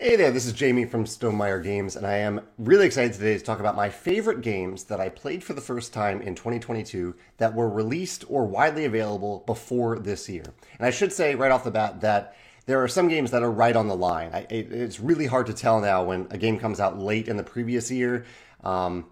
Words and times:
Hey 0.00 0.14
there, 0.14 0.30
this 0.30 0.46
is 0.46 0.52
Jamie 0.52 0.84
from 0.84 1.06
Stonemaier 1.06 1.60
Games, 1.60 1.96
and 1.96 2.06
I 2.06 2.18
am 2.18 2.42
really 2.56 2.86
excited 2.86 3.14
today 3.14 3.36
to 3.36 3.42
talk 3.42 3.58
about 3.58 3.74
my 3.74 3.90
favorite 3.90 4.42
games 4.42 4.84
that 4.84 5.00
I 5.00 5.08
played 5.08 5.42
for 5.42 5.54
the 5.54 5.60
first 5.60 5.92
time 5.92 6.22
in 6.22 6.36
2022 6.36 7.16
that 7.38 7.52
were 7.52 7.68
released 7.68 8.24
or 8.28 8.46
widely 8.46 8.84
available 8.84 9.42
before 9.44 9.98
this 9.98 10.28
year. 10.28 10.44
And 10.78 10.86
I 10.86 10.90
should 10.90 11.12
say 11.12 11.34
right 11.34 11.50
off 11.50 11.64
the 11.64 11.72
bat 11.72 12.00
that 12.02 12.36
there 12.66 12.80
are 12.80 12.86
some 12.86 13.08
games 13.08 13.32
that 13.32 13.42
are 13.42 13.50
right 13.50 13.74
on 13.74 13.88
the 13.88 13.96
line. 13.96 14.30
I, 14.32 14.46
it, 14.48 14.70
it's 14.70 15.00
really 15.00 15.26
hard 15.26 15.46
to 15.48 15.52
tell 15.52 15.80
now 15.80 16.04
when 16.04 16.28
a 16.30 16.38
game 16.38 16.60
comes 16.60 16.78
out 16.78 16.96
late 16.96 17.26
in 17.26 17.36
the 17.36 17.42
previous 17.42 17.90
year 17.90 18.24
um, 18.62 19.04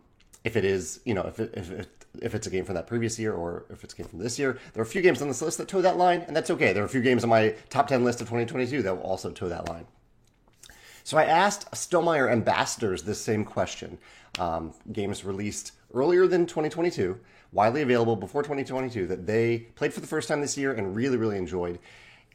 if 0.44 0.56
it 0.56 0.64
is, 0.64 1.00
you 1.04 1.14
know, 1.14 1.22
if 1.22 1.40
it, 1.40 1.52
if 1.54 1.68
it 1.72 1.88
if 2.22 2.36
it's 2.36 2.46
a 2.46 2.50
game 2.50 2.64
from 2.64 2.76
that 2.76 2.86
previous 2.86 3.18
year 3.18 3.32
or 3.32 3.66
if 3.70 3.82
it's 3.82 3.92
a 3.92 3.96
game 3.96 4.06
from 4.06 4.20
this 4.20 4.38
year. 4.38 4.56
There 4.72 4.80
are 4.80 4.86
a 4.86 4.88
few 4.88 5.02
games 5.02 5.20
on 5.20 5.26
this 5.26 5.42
list 5.42 5.58
that 5.58 5.66
toe 5.66 5.82
that 5.82 5.96
line, 5.96 6.20
and 6.28 6.36
that's 6.36 6.50
okay. 6.50 6.72
There 6.72 6.84
are 6.84 6.86
a 6.86 6.88
few 6.88 7.02
games 7.02 7.24
on 7.24 7.30
my 7.30 7.56
top 7.70 7.88
10 7.88 8.04
list 8.04 8.20
of 8.20 8.28
2022 8.28 8.82
that 8.82 8.96
will 8.96 9.02
also 9.02 9.32
toe 9.32 9.48
that 9.48 9.68
line. 9.68 9.86
So 11.06 11.16
I 11.16 11.22
asked 11.22 11.70
Stonemaier 11.70 12.32
ambassadors 12.32 13.04
this 13.04 13.20
same 13.20 13.44
question. 13.44 13.98
Um, 14.40 14.74
games 14.92 15.24
released 15.24 15.70
earlier 15.94 16.26
than 16.26 16.46
2022, 16.46 17.20
widely 17.52 17.82
available 17.82 18.16
before 18.16 18.42
2022, 18.42 19.06
that 19.06 19.24
they 19.24 19.68
played 19.76 19.94
for 19.94 20.00
the 20.00 20.08
first 20.08 20.26
time 20.26 20.40
this 20.40 20.58
year 20.58 20.72
and 20.72 20.96
really, 20.96 21.16
really 21.16 21.38
enjoyed. 21.38 21.78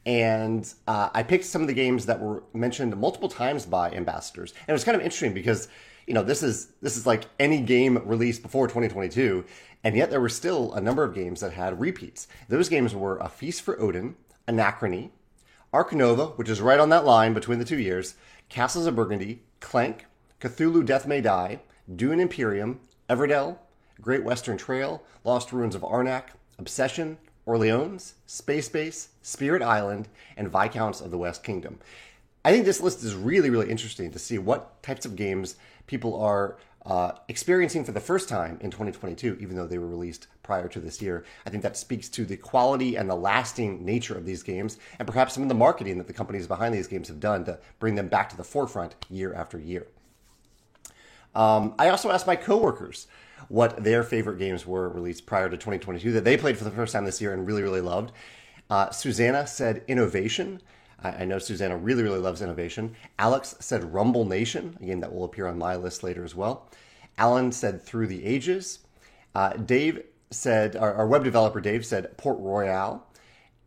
And 0.06 0.72
uh, 0.88 1.10
I 1.12 1.22
picked 1.22 1.44
some 1.44 1.60
of 1.60 1.68
the 1.68 1.74
games 1.74 2.06
that 2.06 2.18
were 2.18 2.44
mentioned 2.54 2.96
multiple 2.96 3.28
times 3.28 3.66
by 3.66 3.90
ambassadors. 3.90 4.52
And 4.60 4.70
it 4.70 4.72
was 4.72 4.84
kind 4.84 4.96
of 4.96 5.02
interesting 5.02 5.34
because, 5.34 5.68
you 6.06 6.14
know, 6.14 6.22
this 6.22 6.42
is 6.42 6.68
this 6.80 6.96
is 6.96 7.06
like 7.06 7.24
any 7.38 7.60
game 7.60 8.00
released 8.06 8.40
before 8.40 8.68
2022, 8.68 9.44
and 9.84 9.94
yet 9.94 10.08
there 10.08 10.18
were 10.18 10.30
still 10.30 10.72
a 10.72 10.80
number 10.80 11.04
of 11.04 11.14
games 11.14 11.40
that 11.40 11.52
had 11.52 11.78
repeats. 11.78 12.26
Those 12.48 12.70
games 12.70 12.94
were 12.94 13.18
A 13.18 13.28
Feast 13.28 13.60
for 13.60 13.78
Odin, 13.78 14.16
Anachrony, 14.48 15.10
Ark 15.74 15.92
Nova, 15.92 16.28
which 16.36 16.48
is 16.48 16.62
right 16.62 16.80
on 16.80 16.88
that 16.88 17.04
line 17.04 17.34
between 17.34 17.58
the 17.58 17.64
two 17.66 17.78
years, 17.78 18.14
Castles 18.52 18.84
of 18.84 18.94
Burgundy, 18.94 19.40
Clank, 19.60 20.04
Cthulhu 20.38 20.84
Death 20.84 21.06
May 21.06 21.22
Die, 21.22 21.58
Dune 21.96 22.20
Imperium, 22.20 22.80
Everdell, 23.08 23.56
Great 23.98 24.24
Western 24.24 24.58
Trail, 24.58 25.02
Lost 25.24 25.54
Ruins 25.54 25.74
of 25.74 25.80
Arnak, 25.80 26.24
Obsession, 26.58 27.16
Orleans, 27.46 28.12
Space 28.26 28.68
Base, 28.68 29.08
Spirit 29.22 29.62
Island, 29.62 30.06
and 30.36 30.50
Viscounts 30.50 31.00
of 31.00 31.10
the 31.10 31.16
West 31.16 31.42
Kingdom. 31.42 31.78
I 32.44 32.52
think 32.52 32.66
this 32.66 32.82
list 32.82 33.02
is 33.02 33.14
really, 33.14 33.48
really 33.48 33.70
interesting 33.70 34.10
to 34.10 34.18
see 34.18 34.36
what 34.36 34.82
types 34.82 35.06
of 35.06 35.16
games 35.16 35.56
people 35.86 36.20
are 36.20 36.58
uh, 36.84 37.12
experiencing 37.28 37.84
for 37.84 37.92
the 37.92 38.00
first 38.00 38.28
time 38.28 38.58
in 38.60 38.70
2022, 38.70 39.38
even 39.40 39.56
though 39.56 39.66
they 39.66 39.78
were 39.78 39.86
released 39.86 40.26
prior 40.42 40.68
to 40.68 40.80
this 40.80 41.00
year. 41.00 41.24
I 41.46 41.50
think 41.50 41.62
that 41.62 41.76
speaks 41.76 42.08
to 42.10 42.24
the 42.24 42.36
quality 42.36 42.96
and 42.96 43.08
the 43.08 43.14
lasting 43.14 43.84
nature 43.84 44.16
of 44.16 44.26
these 44.26 44.42
games, 44.42 44.78
and 44.98 45.06
perhaps 45.06 45.34
some 45.34 45.44
of 45.44 45.48
the 45.48 45.54
marketing 45.54 45.98
that 45.98 46.06
the 46.06 46.12
companies 46.12 46.46
behind 46.46 46.74
these 46.74 46.88
games 46.88 47.08
have 47.08 47.20
done 47.20 47.44
to 47.44 47.58
bring 47.78 47.94
them 47.94 48.08
back 48.08 48.28
to 48.30 48.36
the 48.36 48.44
forefront 48.44 48.96
year 49.08 49.32
after 49.32 49.58
year. 49.58 49.86
Um, 51.34 51.74
I 51.78 51.88
also 51.88 52.10
asked 52.10 52.26
my 52.26 52.36
coworkers 52.36 53.06
what 53.48 53.82
their 53.82 54.02
favorite 54.02 54.38
games 54.38 54.66
were 54.66 54.88
released 54.88 55.26
prior 55.26 55.48
to 55.48 55.56
2022 55.56 56.12
that 56.12 56.24
they 56.24 56.36
played 56.36 56.58
for 56.58 56.64
the 56.64 56.70
first 56.70 56.92
time 56.92 57.04
this 57.04 57.20
year 57.20 57.32
and 57.32 57.46
really, 57.46 57.62
really 57.62 57.80
loved. 57.80 58.12
Uh, 58.68 58.90
Susanna 58.90 59.46
said 59.46 59.82
Innovation. 59.88 60.60
I, 61.04 61.24
know 61.24 61.38
Susanna 61.38 61.76
really, 61.76 62.02
really 62.02 62.18
loves 62.18 62.42
innovation. 62.42 62.94
Alex 63.18 63.54
said 63.60 63.92
Rumble 63.92 64.24
Nation, 64.24 64.76
a 64.80 64.86
game 64.86 65.00
that 65.00 65.12
will 65.12 65.24
appear 65.24 65.46
on 65.46 65.58
my 65.58 65.76
list 65.76 66.02
later 66.02 66.24
as 66.24 66.34
well. 66.34 66.68
Alan 67.18 67.52
said 67.52 67.82
Through 67.82 68.06
the 68.06 68.24
Ages. 68.24 68.80
Uh, 69.34 69.50
Dave 69.54 70.02
said, 70.30 70.76
our, 70.76 70.94
our, 70.94 71.06
web 71.06 71.24
developer 71.24 71.60
Dave 71.60 71.84
said 71.84 72.16
Port 72.16 72.38
Royal. 72.38 73.06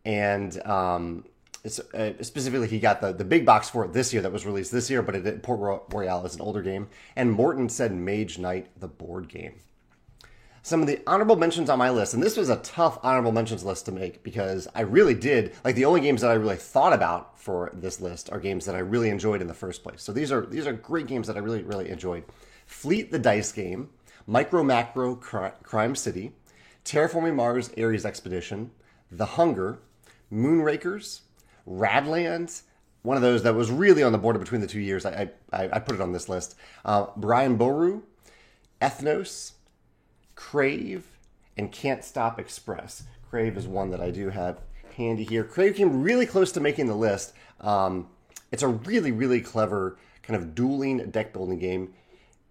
And 0.03 0.65
um, 0.65 1.25
uh, 1.65 2.11
specifically, 2.21 2.67
he 2.67 2.79
got 2.79 3.01
the, 3.01 3.13
the 3.13 3.23
big 3.23 3.45
box 3.45 3.69
for 3.69 3.85
it 3.85 3.93
this 3.93 4.13
year 4.13 4.21
that 4.21 4.31
was 4.31 4.45
released 4.45 4.71
this 4.71 4.89
year, 4.89 5.01
but 5.01 5.15
it, 5.15 5.43
Port 5.43 5.83
Royal 5.91 6.25
is 6.25 6.35
an 6.35 6.41
older 6.41 6.61
game. 6.61 6.87
And 7.15 7.31
Morten 7.31 7.69
said 7.69 7.91
Mage 7.93 8.37
Knight, 8.37 8.67
the 8.79 8.87
board 8.87 9.27
game 9.27 9.55
some 10.65 10.81
of 10.81 10.87
the 10.87 10.99
honorable 11.05 11.35
mentions 11.35 11.69
on 11.69 11.77
my 11.77 11.91
list, 11.91 12.15
and 12.15 12.23
this 12.23 12.35
was 12.35 12.49
a 12.49 12.55
tough 12.55 12.97
honorable 13.03 13.31
mentions 13.31 13.63
list 13.63 13.85
to 13.85 13.91
make 13.91 14.23
because 14.23 14.67
I 14.73 14.81
really 14.81 15.13
did 15.13 15.53
like 15.63 15.75
the 15.75 15.85
only 15.85 16.01
games 16.01 16.21
that 16.21 16.31
I 16.31 16.33
really 16.33 16.55
thought 16.55 16.91
about 16.91 17.39
for 17.39 17.69
this 17.71 18.01
list 18.01 18.31
are 18.31 18.39
games 18.39 18.65
that 18.65 18.73
I 18.73 18.79
really 18.79 19.09
enjoyed 19.09 19.41
in 19.41 19.47
the 19.47 19.53
first 19.53 19.83
place. 19.83 20.01
So 20.01 20.11
these 20.11 20.31
are 20.31 20.43
these 20.43 20.65
are 20.65 20.73
great 20.73 21.05
games 21.05 21.27
that 21.27 21.35
I 21.35 21.39
really 21.39 21.61
really 21.61 21.89
enjoyed. 21.89 22.23
Fleet 22.65 23.11
the 23.11 23.19
Dice 23.19 23.51
Game, 23.51 23.89
Micro 24.25 24.63
Macro 24.63 25.13
Crime 25.13 25.95
City, 25.95 26.31
Terraforming 26.83 27.35
Mars 27.35 27.69
Ares 27.77 28.03
Expedition, 28.03 28.71
The 29.11 29.25
Hunger, 29.27 29.77
Moonrakers, 30.33 31.19
Radlands, 31.69 32.63
one 33.03 33.17
of 33.17 33.21
those 33.21 33.43
that 33.43 33.53
was 33.53 33.69
really 33.69 34.01
on 34.01 34.13
the 34.13 34.17
border 34.17 34.39
between 34.39 34.61
the 34.61 34.67
two 34.67 34.81
years. 34.81 35.05
I 35.05 35.29
I, 35.53 35.69
I 35.73 35.77
put 35.79 35.93
it 35.93 36.01
on 36.01 36.11
this 36.11 36.27
list. 36.27 36.55
Uh, 36.83 37.05
Brian 37.15 37.55
Boru, 37.55 38.01
Ethnos, 38.81 39.51
Crave, 40.35 41.17
and 41.57 41.71
Can't 41.71 42.03
Stop 42.03 42.39
Express. 42.39 43.03
Crave 43.29 43.57
is 43.57 43.67
one 43.67 43.89
that 43.91 44.01
I 44.01 44.11
do 44.11 44.29
have 44.29 44.59
handy 44.95 45.23
here. 45.23 45.43
Crave 45.43 45.75
came 45.75 46.03
really 46.03 46.25
close 46.25 46.51
to 46.53 46.59
making 46.59 46.87
the 46.87 46.95
list. 46.95 47.33
Um, 47.61 48.09
it's 48.51 48.63
a 48.63 48.67
really, 48.67 49.11
really 49.11 49.41
clever 49.41 49.97
kind 50.23 50.41
of 50.41 50.55
dueling 50.55 51.09
deck 51.11 51.33
building 51.33 51.59
game. 51.59 51.93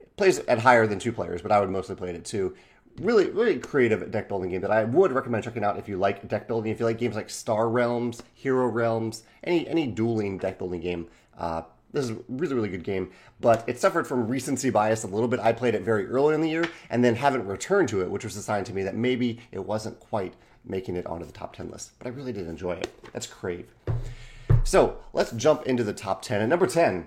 It 0.00 0.16
plays 0.16 0.38
at 0.40 0.58
higher 0.60 0.86
than 0.86 0.98
two 0.98 1.12
players, 1.12 1.42
but 1.42 1.52
I 1.52 1.60
would 1.60 1.70
mostly 1.70 1.96
play 1.96 2.10
it 2.10 2.16
at 2.16 2.24
two. 2.24 2.54
Really, 3.00 3.28
really 3.30 3.58
creative 3.58 4.10
deck 4.10 4.28
building 4.28 4.50
game 4.50 4.60
that 4.60 4.70
I 4.70 4.84
would 4.84 5.12
recommend 5.12 5.44
checking 5.44 5.64
out 5.64 5.78
if 5.78 5.88
you 5.88 5.96
like 5.96 6.28
deck 6.28 6.46
building. 6.46 6.70
If 6.70 6.78
you 6.78 6.86
like 6.86 6.98
games 6.98 7.16
like 7.16 7.28
Star 7.28 7.68
Realms, 7.68 8.22
Hero 8.34 8.66
Realms, 8.68 9.24
any 9.42 9.66
any 9.66 9.88
dueling 9.88 10.38
deck 10.38 10.58
building 10.58 10.80
game, 10.80 11.08
uh, 11.36 11.62
this 11.94 12.04
is 12.04 12.10
a 12.10 12.16
really, 12.28 12.54
really 12.54 12.68
good 12.68 12.84
game, 12.84 13.10
but 13.40 13.64
it 13.66 13.78
suffered 13.78 14.06
from 14.06 14.26
recency 14.26 14.68
bias 14.68 15.04
a 15.04 15.06
little 15.06 15.28
bit. 15.28 15.40
I 15.40 15.52
played 15.52 15.74
it 15.74 15.82
very 15.82 16.06
early 16.06 16.34
in 16.34 16.40
the 16.40 16.50
year 16.50 16.68
and 16.90 17.04
then 17.04 17.14
haven't 17.14 17.46
returned 17.46 17.88
to 17.90 18.02
it, 18.02 18.10
which 18.10 18.24
was 18.24 18.36
a 18.36 18.42
sign 18.42 18.64
to 18.64 18.74
me 18.74 18.82
that 18.82 18.96
maybe 18.96 19.40
it 19.52 19.64
wasn't 19.64 19.98
quite 20.00 20.34
making 20.64 20.96
it 20.96 21.06
onto 21.06 21.24
the 21.24 21.32
top 21.32 21.54
10 21.54 21.70
list. 21.70 21.92
But 21.98 22.08
I 22.08 22.10
really 22.10 22.32
did 22.32 22.48
enjoy 22.48 22.72
it. 22.72 22.92
That's 23.12 23.26
Crave. 23.26 23.72
So 24.64 24.98
let's 25.12 25.32
jump 25.32 25.64
into 25.64 25.84
the 25.84 25.92
top 25.92 26.22
10. 26.22 26.40
At 26.40 26.48
number 26.48 26.66
10, 26.66 27.06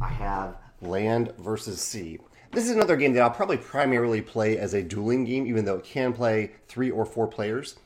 I 0.00 0.08
have 0.08 0.56
Land 0.80 1.32
versus 1.38 1.80
Sea. 1.80 2.18
This 2.52 2.64
is 2.64 2.70
another 2.70 2.96
game 2.96 3.12
that 3.14 3.22
I'll 3.22 3.30
probably 3.30 3.58
primarily 3.58 4.20
play 4.20 4.58
as 4.58 4.74
a 4.74 4.82
dueling 4.82 5.24
game, 5.24 5.46
even 5.46 5.64
though 5.64 5.76
it 5.76 5.84
can 5.84 6.12
play 6.12 6.52
three 6.68 6.90
or 6.90 7.04
four 7.04 7.26
players. 7.26 7.76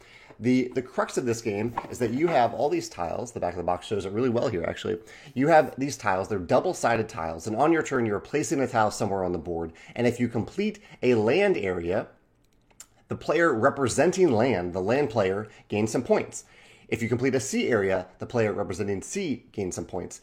The 0.40 0.72
the 0.74 0.82
crux 0.82 1.16
of 1.16 1.26
this 1.26 1.40
game 1.40 1.74
is 1.90 1.98
that 1.98 2.12
you 2.12 2.26
have 2.26 2.54
all 2.54 2.68
these 2.68 2.88
tiles. 2.88 3.32
The 3.32 3.40
back 3.40 3.54
of 3.54 3.58
the 3.58 3.62
box 3.62 3.86
shows 3.86 4.04
it 4.04 4.12
really 4.12 4.28
well 4.28 4.48
here, 4.48 4.64
actually. 4.66 4.98
You 5.34 5.48
have 5.48 5.74
these 5.78 5.96
tiles. 5.96 6.28
They're 6.28 6.38
double-sided 6.38 7.08
tiles, 7.08 7.46
and 7.46 7.56
on 7.56 7.72
your 7.72 7.82
turn, 7.82 8.06
you're 8.06 8.20
placing 8.20 8.60
a 8.60 8.66
tile 8.66 8.90
somewhere 8.90 9.24
on 9.24 9.32
the 9.32 9.38
board. 9.38 9.72
And 9.94 10.06
if 10.06 10.18
you 10.18 10.28
complete 10.28 10.80
a 11.02 11.14
land 11.14 11.56
area, 11.56 12.08
the 13.08 13.16
player 13.16 13.54
representing 13.54 14.32
land, 14.32 14.72
the 14.72 14.80
land 14.80 15.10
player, 15.10 15.48
gains 15.68 15.92
some 15.92 16.02
points. 16.02 16.44
If 16.88 17.02
you 17.02 17.08
complete 17.08 17.34
a 17.34 17.40
sea 17.40 17.68
area, 17.68 18.06
the 18.18 18.26
player 18.26 18.52
representing 18.52 19.02
sea 19.02 19.46
gains 19.52 19.74
some 19.74 19.84
points. 19.84 20.20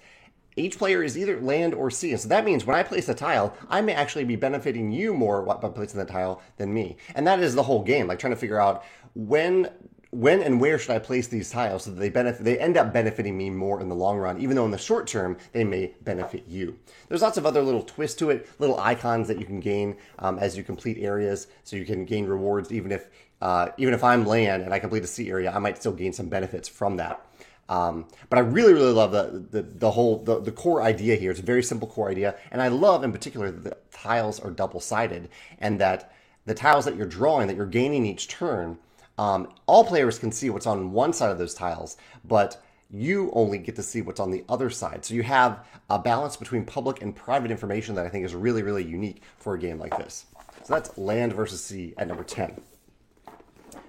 Each 0.55 0.77
player 0.77 1.01
is 1.01 1.17
either 1.17 1.39
land 1.39 1.73
or 1.73 1.89
sea. 1.89 2.11
And 2.11 2.19
so 2.19 2.27
that 2.27 2.43
means 2.43 2.65
when 2.65 2.75
I 2.75 2.83
place 2.83 3.07
a 3.07 3.13
tile, 3.13 3.55
I 3.69 3.81
may 3.81 3.93
actually 3.93 4.25
be 4.25 4.35
benefiting 4.35 4.91
you 4.91 5.13
more 5.13 5.41
by 5.43 5.69
placing 5.69 5.99
the 5.99 6.05
tile 6.05 6.41
than 6.57 6.73
me. 6.73 6.97
And 7.15 7.25
that 7.25 7.39
is 7.39 7.55
the 7.55 7.63
whole 7.63 7.83
game, 7.83 8.07
like 8.07 8.19
trying 8.19 8.33
to 8.33 8.39
figure 8.39 8.59
out 8.59 8.83
when 9.15 9.69
when 10.11 10.41
and 10.41 10.59
where 10.59 10.77
should 10.77 10.91
I 10.95 10.99
place 10.99 11.27
these 11.27 11.49
tiles 11.49 11.85
so 11.85 11.91
that 11.91 11.99
they 11.99 12.09
benefit 12.09 12.43
they 12.43 12.59
end 12.59 12.77
up 12.77 12.93
benefiting 12.93 13.37
me 13.37 13.49
more 13.49 13.79
in 13.79 13.87
the 13.87 13.95
long 13.95 14.17
run, 14.17 14.39
even 14.39 14.55
though 14.55 14.65
in 14.65 14.71
the 14.71 14.77
short 14.77 15.07
term 15.07 15.37
they 15.53 15.63
may 15.63 15.95
benefit 16.01 16.45
you. 16.47 16.77
There's 17.07 17.21
lots 17.21 17.37
of 17.37 17.45
other 17.45 17.61
little 17.61 17.83
twists 17.83 18.17
to 18.19 18.29
it, 18.29 18.47
little 18.59 18.79
icons 18.79 19.27
that 19.29 19.39
you 19.39 19.45
can 19.45 19.61
gain 19.61 19.95
um, 20.19 20.37
as 20.37 20.57
you 20.57 20.63
complete 20.63 20.97
areas, 20.99 21.47
so 21.63 21.77
you 21.77 21.85
can 21.85 22.05
gain 22.05 22.25
rewards 22.25 22.71
even 22.71 22.91
if 22.91 23.09
uh, 23.41 23.69
even 23.77 23.93
if 23.93 24.03
I'm 24.03 24.25
land 24.25 24.63
and 24.63 24.73
I 24.73 24.79
complete 24.79 25.03
a 25.03 25.07
sea 25.07 25.29
area, 25.29 25.51
I 25.51 25.59
might 25.59 25.77
still 25.77 25.93
gain 25.93 26.13
some 26.13 26.27
benefits 26.27 26.67
from 26.67 26.97
that. 26.97 27.25
Um, 27.69 28.05
but 28.29 28.37
I 28.37 28.41
really, 28.41 28.73
really 28.73 28.91
love 28.91 29.13
the 29.13 29.45
the, 29.49 29.61
the 29.61 29.91
whole 29.91 30.23
the, 30.23 30.41
the 30.41 30.51
core 30.51 30.81
idea 30.81 31.15
here. 31.15 31.31
It's 31.31 31.39
a 31.39 31.43
very 31.43 31.63
simple 31.63 31.87
core 31.87 32.09
idea, 32.09 32.35
and 32.51 32.61
I 32.61 32.67
love 32.67 33.05
in 33.05 33.13
particular 33.13 33.49
that 33.49 33.63
the 33.63 33.77
tiles 33.97 34.41
are 34.41 34.51
double 34.51 34.81
sided, 34.81 35.29
and 35.57 35.79
that 35.79 36.11
the 36.45 36.53
tiles 36.53 36.83
that 36.83 36.97
you're 36.97 37.07
drawing, 37.07 37.47
that 37.47 37.55
you're 37.55 37.65
gaining 37.65 38.05
each 38.05 38.27
turn, 38.27 38.77
um, 39.17 39.49
all 39.65 39.83
players 39.83 40.17
can 40.19 40.31
see 40.31 40.49
what's 40.49 40.65
on 40.65 40.91
one 40.91 41.13
side 41.13 41.31
of 41.31 41.37
those 41.37 41.53
tiles, 41.53 41.97
but 42.25 42.61
you 42.89 43.31
only 43.33 43.57
get 43.57 43.75
to 43.77 43.83
see 43.83 44.01
what's 44.01 44.19
on 44.19 44.31
the 44.31 44.43
other 44.49 44.69
side. 44.69 45.05
So 45.05 45.13
you 45.13 45.23
have 45.23 45.65
a 45.89 45.97
balance 45.97 46.35
between 46.35 46.65
public 46.65 47.01
and 47.01 47.15
private 47.15 47.51
information 47.51 47.95
that 47.95 48.05
I 48.05 48.09
think 48.09 48.25
is 48.25 48.35
really, 48.35 48.63
really 48.63 48.83
unique 48.83 49.21
for 49.37 49.53
a 49.53 49.59
game 49.59 49.79
like 49.79 49.97
this. 49.97 50.25
So 50.63 50.73
that's 50.73 50.97
Land 50.97 51.33
versus 51.33 51.63
Sea 51.63 51.93
at 51.97 52.07
number 52.07 52.23
10. 52.23 52.59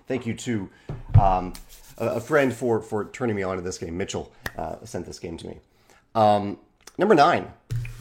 Thank 0.07 0.27
you 0.27 0.35
to 0.35 0.71
um, 1.21 1.53
a 1.99 2.21
friend 2.21 2.53
for, 2.53 2.81
for 2.81 3.07
turning 3.07 3.37
me 3.37 3.43
on 3.43 3.57
to 3.57 3.63
this 3.63 3.79
game. 3.79 3.97
Mitchell 3.97 4.33
uh, 4.57 4.77
sent 4.85 5.07
this 5.07 5.19
game 5.19 5.37
to 5.39 5.47
me. 5.47 5.59
Um, 6.15 6.59
number 6.99 7.15
nine, 7.15 7.53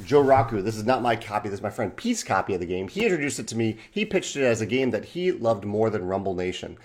Jiraku. 0.04 0.64
This 0.64 0.76
is 0.76 0.86
not 0.86 1.02
my 1.02 1.16
copy. 1.16 1.50
This 1.50 1.60
is 1.60 1.64
my 1.64 1.70
friend 1.70 1.96
Pete's 1.96 2.24
copy 2.24 2.54
of 2.54 2.60
the 2.60 2.66
game. 2.66 2.88
He 2.88 3.04
introduced 3.04 3.40
it 3.40 3.48
to 3.48 3.58
me. 3.58 3.78
He 3.90 4.06
pitched 4.06 4.36
it 4.36 4.44
as 4.44 4.62
a 4.62 4.66
game 4.66 4.92
that 4.92 5.06
he 5.06 5.32
loved 5.32 5.66
more 5.66 5.90
than 5.90 6.06
Rumble 6.06 6.36
Nation 6.36 6.78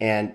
and 0.00 0.34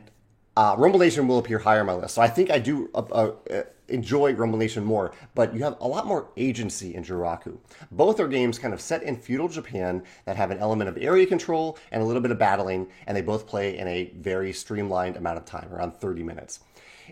uh, 0.57 0.75
Rumble 0.77 0.99
Nation 0.99 1.27
will 1.27 1.37
appear 1.37 1.59
higher 1.59 1.79
on 1.79 1.85
my 1.85 1.93
list. 1.93 2.15
So 2.15 2.21
I 2.21 2.27
think 2.27 2.51
I 2.51 2.59
do 2.59 2.89
uh, 2.93 3.31
uh, 3.49 3.63
enjoy 3.87 4.33
Rumble 4.33 4.59
Nation 4.59 4.83
more, 4.83 5.13
but 5.33 5.53
you 5.53 5.63
have 5.63 5.77
a 5.79 5.87
lot 5.87 6.05
more 6.05 6.29
agency 6.35 6.95
in 6.95 7.03
Jiraku. 7.03 7.57
Both 7.91 8.19
are 8.19 8.27
games 8.27 8.59
kind 8.59 8.73
of 8.73 8.81
set 8.81 9.03
in 9.03 9.15
feudal 9.15 9.47
Japan 9.47 10.03
that 10.25 10.35
have 10.35 10.51
an 10.51 10.57
element 10.59 10.89
of 10.89 10.97
area 10.97 11.25
control 11.25 11.77
and 11.91 12.01
a 12.01 12.05
little 12.05 12.21
bit 12.21 12.31
of 12.31 12.37
battling, 12.37 12.87
and 13.07 13.15
they 13.15 13.21
both 13.21 13.47
play 13.47 13.77
in 13.77 13.87
a 13.87 14.11
very 14.17 14.51
streamlined 14.51 15.15
amount 15.15 15.37
of 15.37 15.45
time, 15.45 15.71
around 15.71 15.93
30 15.93 16.23
minutes. 16.23 16.59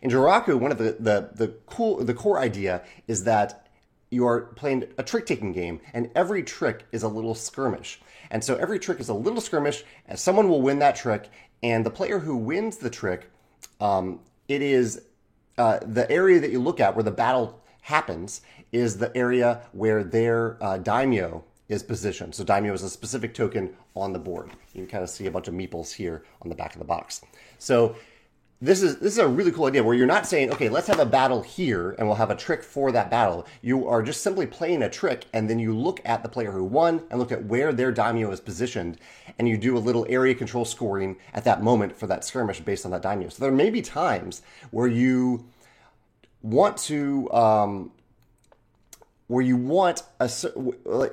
In 0.01 0.09
Jiraku, 0.09 0.59
one 0.59 0.71
of 0.71 0.77
the, 0.77 0.95
the, 0.99 1.29
the 1.33 1.47
cool 1.65 2.03
the 2.03 2.13
core 2.13 2.39
idea 2.39 2.83
is 3.07 3.23
that 3.25 3.67
you 4.11 4.25
are 4.25 4.41
playing 4.41 4.85
a 4.97 5.03
trick 5.03 5.25
taking 5.25 5.51
game, 5.51 5.79
and 5.93 6.09
every 6.15 6.43
trick 6.43 6.85
is 6.91 7.03
a 7.03 7.07
little 7.07 7.35
skirmish. 7.35 7.99
And 8.31 8.43
so 8.43 8.55
every 8.55 8.79
trick 8.79 8.99
is 8.99 9.09
a 9.09 9.13
little 9.13 9.41
skirmish, 9.41 9.83
and 10.07 10.17
someone 10.17 10.49
will 10.49 10.61
win 10.61 10.79
that 10.79 10.95
trick, 10.95 11.29
and 11.63 11.85
the 11.85 11.89
player 11.89 12.19
who 12.19 12.35
wins 12.35 12.77
the 12.77 12.89
trick, 12.89 13.29
um, 13.79 14.19
it 14.47 14.61
is 14.61 15.01
uh, 15.57 15.79
the 15.81 16.09
area 16.09 16.39
that 16.39 16.51
you 16.51 16.59
look 16.59 16.79
at 16.79 16.95
where 16.95 17.03
the 17.03 17.11
battle 17.11 17.61
happens 17.81 18.41
is 18.71 18.97
the 18.97 19.15
area 19.15 19.61
where 19.71 20.03
their 20.03 20.57
uh, 20.63 20.77
daimyo 20.77 21.43
is 21.67 21.83
positioned. 21.83 22.33
So 22.33 22.43
daimyo 22.43 22.73
is 22.73 22.83
a 22.83 22.89
specific 22.89 23.33
token 23.33 23.75
on 23.95 24.13
the 24.13 24.19
board. 24.19 24.49
You 24.73 24.81
can 24.81 24.87
kind 24.87 25.03
of 25.03 25.09
see 25.09 25.27
a 25.27 25.31
bunch 25.31 25.47
of 25.47 25.53
meeples 25.53 25.93
here 25.93 26.23
on 26.41 26.49
the 26.49 26.55
back 26.55 26.73
of 26.73 26.79
the 26.79 26.85
box. 26.85 27.21
So 27.57 27.95
this 28.61 28.81
is 28.81 28.97
this 28.97 29.13
is 29.13 29.19
a 29.19 29.27
really 29.27 29.51
cool 29.51 29.65
idea 29.65 29.81
where 29.81 29.95
you're 29.95 30.05
not 30.05 30.27
saying, 30.27 30.51
okay, 30.51 30.67
let's 30.67 30.87
have 30.87 30.99
a 30.99 31.05
battle 31.05 31.41
here 31.41 31.91
and 31.97 32.05
we'll 32.05 32.17
have 32.17 32.29
a 32.29 32.35
trick 32.35 32.61
for 32.61 32.91
that 32.91 33.09
battle. 33.09 33.47
You 33.61 33.87
are 33.87 34.03
just 34.03 34.21
simply 34.21 34.45
playing 34.45 34.83
a 34.83 34.89
trick 34.89 35.25
and 35.33 35.49
then 35.49 35.59
you 35.59 35.73
look 35.73 36.01
at 36.03 36.23
the 36.23 36.29
player 36.29 36.51
who 36.51 36.65
won 36.65 37.03
and 37.09 37.19
look 37.19 37.31
at 37.31 37.45
where 37.45 37.71
their 37.71 37.93
daimyo 37.93 38.31
is 38.31 38.41
positioned 38.41 38.97
and 39.37 39.47
you 39.47 39.57
do 39.57 39.77
a 39.77 39.79
little 39.79 40.05
area 40.09 40.35
control 40.35 40.65
scoring 40.65 41.15
at 41.33 41.45
that 41.45 41.63
moment 41.63 41.95
for 41.95 42.07
that 42.07 42.25
skirmish 42.25 42.59
based 42.59 42.83
on 42.83 42.91
that 42.91 43.01
daimyo. 43.01 43.29
So 43.29 43.41
there 43.41 43.51
may 43.51 43.69
be 43.69 43.81
times 43.81 44.41
where 44.71 44.87
you 44.87 45.45
want 46.41 46.75
to 46.77 47.31
um, 47.31 47.91
where 49.29 49.43
you 49.43 49.55
want 49.55 50.01
a 50.19 50.29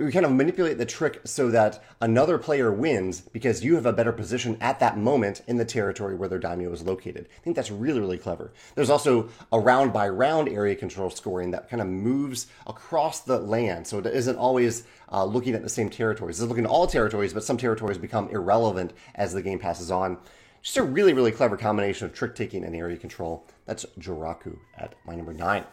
you 0.00 0.10
kind 0.10 0.24
of 0.24 0.32
manipulate 0.32 0.78
the 0.78 0.86
trick 0.86 1.20
so 1.24 1.50
that 1.50 1.84
another 2.00 2.38
player 2.38 2.72
wins 2.72 3.20
because 3.20 3.62
you 3.62 3.74
have 3.74 3.84
a 3.84 3.92
better 3.92 4.10
position 4.10 4.56
at 4.62 4.80
that 4.80 4.96
moment 4.96 5.42
in 5.46 5.58
the 5.58 5.64
territory 5.66 6.14
where 6.14 6.28
their 6.28 6.38
daimyo 6.38 6.72
is 6.72 6.82
located. 6.82 7.28
I 7.38 7.42
think 7.42 7.56
that's 7.56 7.70
really 7.70 8.00
really 8.00 8.16
clever. 8.16 8.54
There's 8.74 8.88
also 8.88 9.28
a 9.52 9.60
round 9.60 9.92
by 9.92 10.08
round 10.08 10.48
area 10.48 10.74
control 10.74 11.10
scoring 11.10 11.50
that 11.50 11.68
kind 11.68 11.82
of 11.82 11.88
moves 11.88 12.46
across 12.66 13.20
the 13.20 13.38
land, 13.38 13.86
so 13.86 13.98
it 13.98 14.06
isn't 14.06 14.36
always 14.36 14.84
uh, 15.12 15.24
looking 15.26 15.54
at 15.54 15.62
the 15.62 15.68
same 15.68 15.90
territories. 15.90 16.40
It's 16.40 16.48
looking 16.48 16.64
at 16.64 16.70
all 16.70 16.86
territories, 16.86 17.34
but 17.34 17.44
some 17.44 17.58
territories 17.58 17.98
become 17.98 18.30
irrelevant 18.30 18.94
as 19.14 19.34
the 19.34 19.42
game 19.42 19.58
passes 19.58 19.90
on. 19.90 20.16
Just 20.62 20.78
a 20.78 20.82
really 20.82 21.12
really 21.12 21.32
clever 21.32 21.58
combination 21.58 22.06
of 22.06 22.14
trick 22.14 22.34
taking 22.34 22.64
and 22.64 22.74
area 22.74 22.96
control. 22.96 23.46
That's 23.66 23.84
Jiraku 24.00 24.56
at 24.78 24.94
my 25.04 25.14
number 25.14 25.34
nine. 25.34 25.64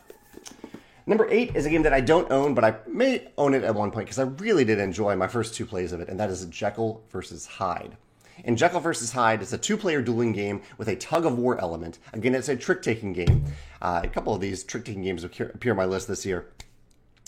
Number 1.06 1.28
eight 1.30 1.56
is 1.56 1.66
a 1.66 1.70
game 1.70 1.84
that 1.84 1.94
I 1.94 2.00
don't 2.00 2.32
own, 2.32 2.54
but 2.54 2.64
I 2.64 2.76
may 2.88 3.28
own 3.38 3.54
it 3.54 3.64
at 3.64 3.76
one 3.76 3.92
point 3.92 4.06
because 4.06 4.20
I 4.20 4.24
really 4.24 4.64
did 4.64 4.80
enjoy 4.80 5.16
my 5.16 5.28
first 5.28 5.54
two 5.54 5.66
plays 5.66 5.92
of 5.92 6.00
it, 6.00 6.08
and 6.08 6.20
that 6.20 6.30
is 6.30 6.46
Jekyll 6.46 7.04
versus 7.10 7.46
Hyde. 7.46 7.98
In 8.46 8.56
Jekyll 8.56 8.80
versus 8.80 9.12
Hyde, 9.12 9.42
it's 9.42 9.54
a 9.54 9.58
two 9.58 9.78
player 9.78 10.02
dueling 10.02 10.32
game 10.32 10.62
with 10.78 10.88
a 10.88 10.96
tug 10.96 11.26
of 11.26 11.38
war 11.38 11.60
element. 11.60 12.00
Again, 12.14 12.34
it's 12.36 12.50
a 12.50 12.56
trick 12.56 12.82
taking 12.82 13.14
game. 13.14 13.44
Uh, 13.82 14.02
a 14.04 14.08
couple 14.08 14.34
of 14.34 14.42
these 14.42 14.64
trick 14.64 14.86
taking 14.86 15.04
games 15.04 15.24
appear 15.24 15.72
on 15.72 15.78
my 15.78 15.86
list 15.86 16.08
this 16.08 16.26
year, 16.26 16.48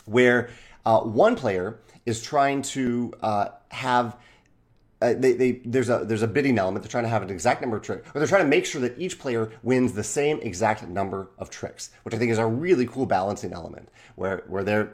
where 0.06 0.50
uh, 0.86 1.02
one 1.02 1.36
player 1.36 1.80
is 2.06 2.22
trying 2.22 2.62
to 2.62 3.14
uh, 3.22 3.48
have 3.70 4.16
uh, 5.06 5.14
they, 5.18 5.34
they, 5.34 5.52
there's 5.66 5.90
a 5.90 6.04
there's 6.06 6.22
a 6.22 6.28
bidding 6.28 6.58
element. 6.58 6.84
They're 6.84 6.90
trying 6.90 7.04
to 7.04 7.10
have 7.10 7.22
an 7.22 7.30
exact 7.30 7.62
number 7.62 7.78
of 7.78 7.84
tricks, 7.84 8.08
or 8.14 8.20
they're 8.20 8.28
trying 8.28 8.44
to 8.44 8.48
make 8.48 8.66
sure 8.66 8.82
that 8.82 8.98
each 8.98 9.20
player 9.20 9.52
wins 9.64 9.94
the 9.94 10.04
same 10.04 10.40
exact 10.42 10.88
number 10.88 11.30
of 11.38 11.50
tricks, 11.50 11.92
which 12.04 12.16
I 12.16 12.18
think 12.18 12.32
is 12.32 12.38
a 12.38 12.46
really 12.46 12.86
cool 12.86 13.06
balancing 13.06 13.54
element, 13.54 13.90
where 14.16 14.44
where 14.48 14.64
they're 14.64 14.92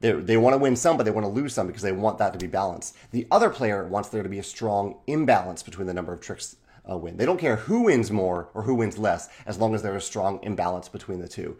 they 0.00 0.12
they 0.12 0.36
want 0.36 0.54
to 0.54 0.58
win 0.58 0.76
some, 0.76 0.96
but 0.96 1.04
they 1.04 1.10
want 1.10 1.24
to 1.24 1.32
lose 1.32 1.54
some 1.54 1.66
because 1.66 1.82
they 1.82 1.92
want 1.92 2.18
that 2.18 2.32
to 2.32 2.38
be 2.38 2.46
balanced. 2.46 2.96
The 3.12 3.26
other 3.30 3.50
player 3.50 3.86
wants 3.86 4.08
there 4.08 4.22
to 4.22 4.28
be 4.28 4.38
a 4.38 4.44
strong 4.44 4.96
imbalance 5.06 5.62
between 5.62 5.86
the 5.86 5.94
number 5.94 6.12
of 6.12 6.20
tricks 6.20 6.56
uh, 6.90 6.96
win. 6.96 7.16
They 7.16 7.26
don't 7.26 7.38
care 7.38 7.56
who 7.56 7.82
wins 7.82 8.10
more 8.10 8.48
or 8.54 8.62
who 8.62 8.74
wins 8.74 8.98
less, 8.98 9.28
as 9.46 9.58
long 9.58 9.74
as 9.74 9.82
there's 9.82 10.02
a 10.02 10.06
strong 10.06 10.40
imbalance 10.42 10.88
between 10.88 11.20
the 11.20 11.28
two 11.28 11.56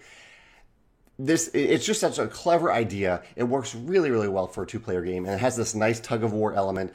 this 1.19 1.49
it's 1.55 1.87
just 1.87 2.01
such 2.01 2.19
a 2.19 2.27
clever 2.27 2.73
idea. 2.73 3.23
It 3.37 3.45
works 3.45 3.75
really, 3.75 4.11
really 4.11 4.29
well 4.29 4.47
for 4.47 4.65
a 4.65 4.67
two 4.67 4.81
player 4.81 5.03
game, 5.03 5.25
and 5.27 5.35
it 5.35 5.41
has 5.41 5.57
this 5.57 5.75
nice 5.75 6.01
tug 6.01 6.25
of 6.25 6.33
war 6.33 6.55
element 6.55 6.93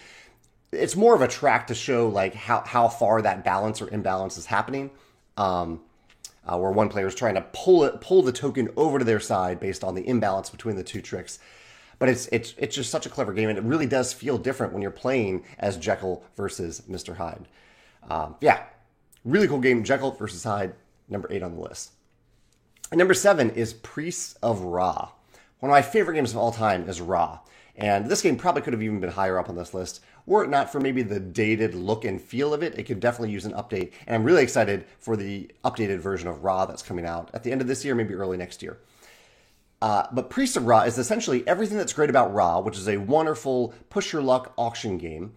it's 0.71 0.95
more 0.95 1.15
of 1.15 1.21
a 1.21 1.27
track 1.27 1.67
to 1.67 1.75
show 1.75 2.07
like 2.07 2.33
how, 2.33 2.61
how 2.61 2.87
far 2.87 3.21
that 3.21 3.43
balance 3.43 3.81
or 3.81 3.89
imbalance 3.89 4.37
is 4.37 4.45
happening. 4.45 4.91
Um, 5.37 5.81
uh, 6.45 6.57
where 6.57 6.71
one 6.71 6.89
player 6.89 7.07
is 7.07 7.15
trying 7.15 7.35
to 7.35 7.45
pull 7.53 7.83
it, 7.83 8.01
pull 8.01 8.21
the 8.21 8.31
token 8.31 8.69
over 8.75 8.97
to 8.97 9.05
their 9.05 9.19
side 9.19 9.59
based 9.59 9.83
on 9.83 9.93
the 9.93 10.07
imbalance 10.07 10.49
between 10.49 10.75
the 10.75 10.83
two 10.83 11.01
tricks. 11.01 11.37
But 11.99 12.09
it's 12.09 12.27
it's 12.31 12.55
it's 12.57 12.75
just 12.75 12.89
such 12.89 13.05
a 13.05 13.09
clever 13.09 13.33
game, 13.33 13.49
and 13.49 13.57
it 13.57 13.63
really 13.63 13.85
does 13.85 14.13
feel 14.13 14.37
different 14.37 14.73
when 14.73 14.81
you're 14.81 14.89
playing 14.89 15.43
as 15.59 15.77
Jekyll 15.77 16.23
versus 16.35 16.81
Mr. 16.89 17.17
Hyde. 17.17 17.47
Um, 18.09 18.35
yeah, 18.39 18.63
really 19.25 19.47
cool 19.47 19.59
game. 19.59 19.83
Jekyll 19.83 20.11
versus 20.11 20.43
Hyde, 20.43 20.73
number 21.09 21.27
eight 21.31 21.43
on 21.43 21.55
the 21.55 21.61
list. 21.61 21.91
And 22.89 22.97
number 22.97 23.13
seven 23.13 23.51
is 23.51 23.73
Priests 23.73 24.33
of 24.41 24.61
Ra. 24.61 25.09
One 25.59 25.69
of 25.69 25.73
my 25.73 25.81
favorite 25.81 26.15
games 26.15 26.31
of 26.31 26.37
all 26.37 26.51
time 26.51 26.87
is 26.87 27.01
Ra. 27.01 27.39
And 27.75 28.07
this 28.07 28.21
game 28.21 28.37
probably 28.37 28.61
could 28.61 28.73
have 28.73 28.81
even 28.81 28.99
been 28.99 29.11
higher 29.11 29.37
up 29.37 29.49
on 29.49 29.55
this 29.55 29.73
list, 29.73 30.01
were 30.29 30.43
it 30.43 30.49
not 30.49 30.71
for 30.71 30.79
maybe 30.79 31.01
the 31.01 31.19
dated 31.19 31.73
look 31.73 32.05
and 32.05 32.21
feel 32.21 32.53
of 32.53 32.61
it. 32.61 32.77
It 32.77 32.83
could 32.83 32.99
definitely 32.99 33.31
use 33.31 33.45
an 33.45 33.53
update. 33.53 33.91
And 34.05 34.15
I'm 34.15 34.23
really 34.23 34.43
excited 34.43 34.85
for 34.99 35.17
the 35.17 35.49
updated 35.65 35.97
version 35.97 36.29
of 36.29 36.43
Ra 36.43 36.65
that's 36.65 36.83
coming 36.83 37.05
out 37.05 37.31
at 37.33 37.43
the 37.43 37.51
end 37.51 37.61
of 37.61 37.67
this 37.67 37.83
year, 37.83 37.95
maybe 37.95 38.13
early 38.13 38.37
next 38.37 38.61
year. 38.61 38.77
Uh, 39.81 40.03
but 40.11 40.29
Priest 40.29 40.55
of 40.55 40.67
Ra 40.67 40.81
is 40.81 40.99
essentially 40.99 41.45
everything 41.47 41.77
that's 41.77 41.93
great 41.93 42.11
about 42.11 42.31
Ra, 42.31 42.59
which 42.59 42.77
is 42.77 42.87
a 42.87 42.97
wonderful 42.97 43.73
push 43.89 44.13
your 44.13 44.21
luck 44.21 44.53
auction 44.55 44.99
game 44.99 45.33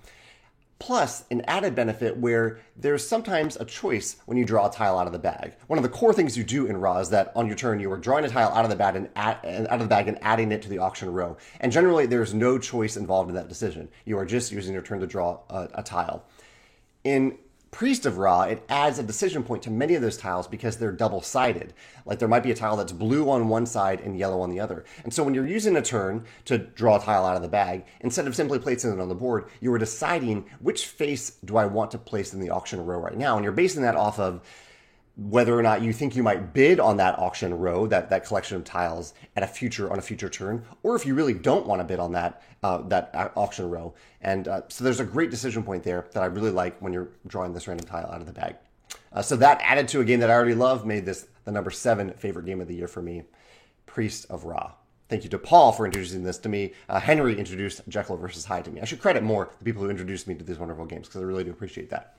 plus 0.83 1.23
an 1.31 1.41
added 1.43 1.77
benefit 1.77 2.17
where 2.17 2.59
there's 2.77 3.07
sometimes 3.07 3.57
a 3.57 3.65
choice 3.65 4.17
when 4.27 4.37
you 4.37 4.45
draw 4.45 4.69
a 4.69 4.73
tile 4.73 4.99
out 4.99 5.07
of 5.07 5.13
the 5.13 5.19
bag. 5.19 5.55
One 5.69 5.79
of 5.79 5.85
the 5.85 5.89
core 5.89 6.13
things 6.13 6.37
you 6.37 6.43
do 6.43 6.67
in 6.67 6.77
Ra 6.77 6.99
is 6.99 7.09
that 7.11 7.31
on 7.37 7.47
your 7.47 7.55
turn 7.55 7.79
you 7.79 7.91
are 7.93 7.97
drawing 7.97 8.25
a 8.25 8.29
tile 8.29 8.49
out 8.49 8.65
of 8.65 8.71
the 8.71 8.75
bag 8.75 8.97
and 8.97 9.09
out 9.15 9.45
of 9.45 9.79
the 9.79 9.87
bag 9.87 10.09
and 10.09 10.19
adding 10.23 10.51
it 10.51 10.61
to 10.63 10.69
the 10.69 10.79
auction 10.79 11.13
row. 11.13 11.37
And 11.61 11.71
generally 11.71 12.07
there's 12.07 12.35
no 12.35 12.59
choice 12.59 12.97
involved 12.97 13.29
in 13.29 13.37
that 13.37 13.49
decision. 13.49 13.89
You 14.07 14.19
are 14.19 14.27
just 14.27 14.51
using 14.51 14.73
your 14.73 14.83
turn 14.83 14.99
to 14.99 15.07
draw 15.07 15.39
a, 15.49 15.69
a 15.75 15.83
tile. 15.85 16.25
In 17.05 17.39
Priest 17.73 18.05
of 18.05 18.19
Ra, 18.19 18.43
it 18.43 18.63
adds 18.69 18.99
a 18.99 19.03
decision 19.03 19.43
point 19.43 19.63
to 19.63 19.71
many 19.71 19.95
of 19.95 20.03
those 20.03 20.19
tiles 20.19 20.47
because 20.47 20.77
they're 20.77 20.93
double 20.93 21.23
sided. 21.23 21.73
Like 22.05 22.19
there 22.19 22.29
might 22.29 22.43
be 22.43 22.51
a 22.51 22.55
tile 22.55 22.77
that's 22.77 22.93
blue 22.93 23.31
on 23.31 23.49
one 23.49 23.65
side 23.65 24.01
and 24.01 24.17
yellow 24.17 24.43
on 24.43 24.51
the 24.51 24.61
other. 24.61 24.85
And 25.05 25.13
so 25.13 25.25
when 25.25 25.33
you're 25.33 25.47
using 25.47 25.75
a 25.77 25.83
turn 25.83 26.27
to 26.45 26.59
draw 26.59 26.97
a 26.97 27.01
tile 27.01 27.25
out 27.25 27.35
of 27.35 27.41
the 27.41 27.49
bag, 27.49 27.87
instead 28.01 28.27
of 28.27 28.37
simply 28.37 28.59
placing 28.59 28.93
it 28.93 29.01
on 29.01 29.09
the 29.09 29.15
board, 29.15 29.47
you 29.61 29.73
are 29.73 29.79
deciding 29.79 30.45
which 30.61 30.85
face 30.85 31.31
do 31.47 31.57
I 31.57 31.65
want 31.65 31.91
to 31.93 31.99
place 31.99 32.35
in 32.35 32.41
the 32.41 32.51
auction 32.51 32.85
row 32.85 32.99
right 32.99 33.17
now. 33.17 33.37
And 33.37 33.43
you're 33.43 33.55
basing 33.55 33.83
that 33.83 33.97
off 33.97 34.19
of 34.19 34.43
whether 35.17 35.59
or 35.59 35.63
not 35.63 35.83
you 35.83 35.93
think 35.93 36.17
you 36.17 36.23
might 36.23 36.55
bid 36.55 36.81
on 36.81 36.97
that 36.97 37.19
auction 37.19 37.57
row, 37.59 37.87
that, 37.87 38.09
that 38.09 38.25
collection 38.25 38.57
of 38.57 38.65
tiles 38.65 39.13
at 39.37 39.43
a 39.43 39.47
future 39.47 39.93
on 39.93 39.99
a 39.99 40.03
future 40.03 40.31
turn, 40.31 40.65
or 40.83 40.97
if 40.97 41.05
you 41.05 41.15
really 41.15 41.35
don't 41.35 41.67
want 41.67 41.81
to 41.81 41.85
bid 41.85 41.99
on 41.99 42.13
that 42.13 42.43
uh, 42.63 42.79
that 42.89 43.11
auction 43.37 43.69
row. 43.69 43.93
And 44.23 44.49
uh, 44.49 44.63
so 44.69 44.85
there's 44.85 45.01
a 45.01 45.05
great 45.05 45.31
decision 45.31 45.63
point 45.63 45.83
there 45.83 46.07
that 46.13 46.23
I 46.23 46.27
really 46.27 46.51
like 46.51 46.79
when 46.81 46.93
you're 46.93 47.11
drawing 47.27 47.53
this 47.53 47.69
random 47.69 47.87
tile 47.87 48.11
out 48.11 48.21
of 48.21 48.27
the 48.27 48.33
bag. 48.33 48.57
Uh, 49.13 49.21
so 49.21 49.37
that 49.37 49.61
added 49.63 49.89
to 49.89 50.01
a 50.01 50.05
game 50.05 50.21
that 50.21 50.31
I 50.31 50.35
already 50.35 50.55
love 50.55 50.87
made 50.87 51.05
this 51.05 51.27
the 51.45 51.53
number 51.53 51.71
seven 51.71 52.13
favorite 52.15 52.47
game 52.47 52.61
of 52.61 52.69
the 52.69 52.75
year 52.75 52.89
for 52.89 53.03
me, 53.03 53.25
Priest 53.85 54.27
of 54.31 54.45
Ra. 54.45 54.73
Thank 55.09 55.25
you 55.25 55.31
to 55.31 55.39
Paul 55.39 55.73
for 55.73 55.85
introducing 55.85 56.23
this 56.23 56.39
to 56.39 56.49
me. 56.49 56.73
Uh, 56.89 56.99
Henry 56.99 57.39
introduced 57.39 57.83
Jekyll 57.89 58.17
versus 58.17 58.47
Hyde 58.47 58.65
to 58.65 58.71
me. 58.71 58.81
I 58.81 58.87
should 58.87 59.01
credit 59.01 59.23
more 59.23 59.51
the 59.59 59.65
people 59.65 59.83
who 59.83 59.91
introduced 59.91 60.27
me 60.27 60.35
to 60.37 60.45
these 60.45 60.59
wonderful 60.59 60.87
games 60.87 61.07
because 61.07 61.21
I 61.21 61.25
really 61.25 61.45
do 61.45 61.51
appreciate 61.51 61.91
that. 61.91 62.17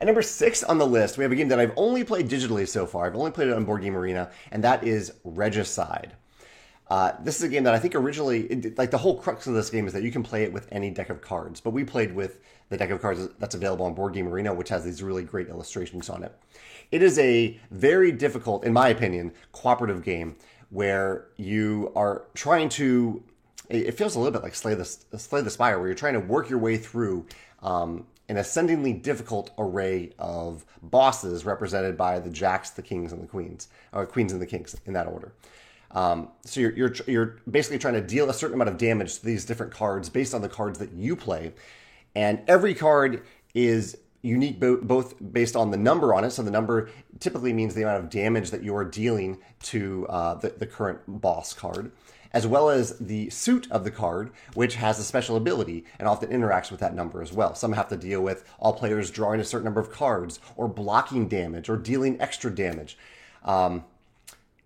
At 0.00 0.06
number 0.06 0.22
six 0.22 0.62
on 0.62 0.78
the 0.78 0.86
list, 0.86 1.18
we 1.18 1.24
have 1.24 1.32
a 1.32 1.36
game 1.36 1.48
that 1.48 1.60
I've 1.60 1.74
only 1.76 2.04
played 2.04 2.28
digitally 2.28 2.66
so 2.66 2.86
far. 2.86 3.06
I've 3.06 3.14
only 3.14 3.32
played 3.32 3.48
it 3.48 3.54
on 3.54 3.66
Board 3.66 3.82
Game 3.82 3.94
Arena, 3.94 4.30
and 4.50 4.64
that 4.64 4.82
is 4.82 5.12
Regicide. 5.24 6.14
Uh, 6.88 7.12
this 7.22 7.36
is 7.36 7.42
a 7.42 7.48
game 7.48 7.64
that 7.64 7.74
I 7.74 7.78
think 7.78 7.94
originally, 7.94 8.46
it, 8.46 8.78
like 8.78 8.90
the 8.90 8.98
whole 8.98 9.20
crux 9.20 9.46
of 9.46 9.52
this 9.52 9.68
game 9.68 9.86
is 9.86 9.92
that 9.92 10.02
you 10.02 10.10
can 10.10 10.22
play 10.22 10.42
it 10.42 10.52
with 10.54 10.66
any 10.72 10.90
deck 10.90 11.10
of 11.10 11.20
cards, 11.20 11.60
but 11.60 11.70
we 11.70 11.84
played 11.84 12.14
with 12.14 12.40
the 12.70 12.78
deck 12.78 12.88
of 12.88 13.02
cards 13.02 13.28
that's 13.38 13.54
available 13.54 13.84
on 13.84 13.92
Board 13.92 14.14
Game 14.14 14.26
Arena, 14.26 14.54
which 14.54 14.70
has 14.70 14.84
these 14.84 15.02
really 15.02 15.22
great 15.22 15.48
illustrations 15.48 16.08
on 16.08 16.24
it. 16.24 16.34
It 16.90 17.02
is 17.02 17.18
a 17.18 17.60
very 17.70 18.10
difficult, 18.10 18.64
in 18.64 18.72
my 18.72 18.88
opinion, 18.88 19.32
cooperative 19.52 20.02
game 20.02 20.34
where 20.70 21.26
you 21.36 21.92
are 21.94 22.24
trying 22.34 22.70
to. 22.70 23.22
It 23.68 23.92
feels 23.92 24.16
a 24.16 24.18
little 24.18 24.32
bit 24.32 24.42
like 24.42 24.54
Slay 24.54 24.74
the 24.74 24.84
Slay 24.84 25.42
the 25.42 25.50
Spire, 25.50 25.78
where 25.78 25.88
you're 25.88 25.94
trying 25.94 26.14
to 26.14 26.20
work 26.20 26.48
your 26.48 26.58
way 26.58 26.78
through 26.78 27.26
um, 27.62 28.06
an 28.30 28.36
ascendingly 28.36 28.92
difficult 28.92 29.50
array 29.58 30.12
of 30.18 30.64
bosses 30.82 31.44
represented 31.44 31.96
by 31.96 32.20
the 32.20 32.30
jacks, 32.30 32.70
the 32.70 32.82
kings, 32.82 33.12
and 33.12 33.20
the 33.20 33.26
queens, 33.26 33.68
or 33.92 34.06
queens 34.06 34.32
and 34.32 34.40
the 34.40 34.46
kings 34.46 34.76
in 34.86 34.92
that 34.92 35.08
order. 35.08 35.32
Um, 35.90 36.28
so 36.44 36.60
you're, 36.60 36.72
you're 36.72 36.94
you're 37.08 37.36
basically 37.50 37.78
trying 37.78 37.94
to 37.94 38.00
deal 38.00 38.30
a 38.30 38.32
certain 38.32 38.54
amount 38.54 38.70
of 38.70 38.78
damage 38.78 39.18
to 39.18 39.26
these 39.26 39.44
different 39.44 39.72
cards 39.72 40.08
based 40.08 40.32
on 40.32 40.42
the 40.42 40.48
cards 40.48 40.78
that 40.78 40.92
you 40.92 41.16
play, 41.16 41.52
and 42.14 42.40
every 42.46 42.74
card 42.74 43.22
is 43.52 43.98
unique 44.22 44.60
bo- 44.60 44.80
both 44.80 45.14
based 45.32 45.56
on 45.56 45.72
the 45.72 45.76
number 45.76 46.14
on 46.14 46.22
it. 46.22 46.30
So 46.30 46.42
the 46.44 46.50
number 46.52 46.88
typically 47.18 47.52
means 47.52 47.74
the 47.74 47.82
amount 47.82 48.04
of 48.04 48.10
damage 48.10 48.52
that 48.52 48.62
you 48.62 48.76
are 48.76 48.84
dealing 48.84 49.38
to 49.64 50.06
uh, 50.08 50.34
the, 50.34 50.50
the 50.50 50.66
current 50.66 51.00
boss 51.08 51.52
card, 51.52 51.90
as 52.32 52.46
well 52.46 52.70
as 52.70 52.96
the 52.98 53.28
suit 53.30 53.70
of 53.70 53.84
the 53.84 53.90
card, 53.90 54.30
which 54.54 54.76
has 54.76 54.98
a 54.98 55.04
special 55.04 55.36
ability 55.36 55.84
and 55.98 56.06
often 56.06 56.30
interacts 56.30 56.70
with 56.70 56.80
that 56.80 56.94
number 56.94 57.22
as 57.22 57.32
well. 57.32 57.54
Some 57.54 57.72
have 57.72 57.88
to 57.88 57.96
deal 57.96 58.20
with 58.20 58.44
all 58.58 58.72
players 58.72 59.10
drawing 59.10 59.40
a 59.40 59.44
certain 59.44 59.64
number 59.64 59.80
of 59.80 59.90
cards, 59.90 60.40
or 60.56 60.68
blocking 60.68 61.28
damage, 61.28 61.68
or 61.68 61.76
dealing 61.76 62.20
extra 62.20 62.50
damage. 62.54 62.96
Um, 63.44 63.84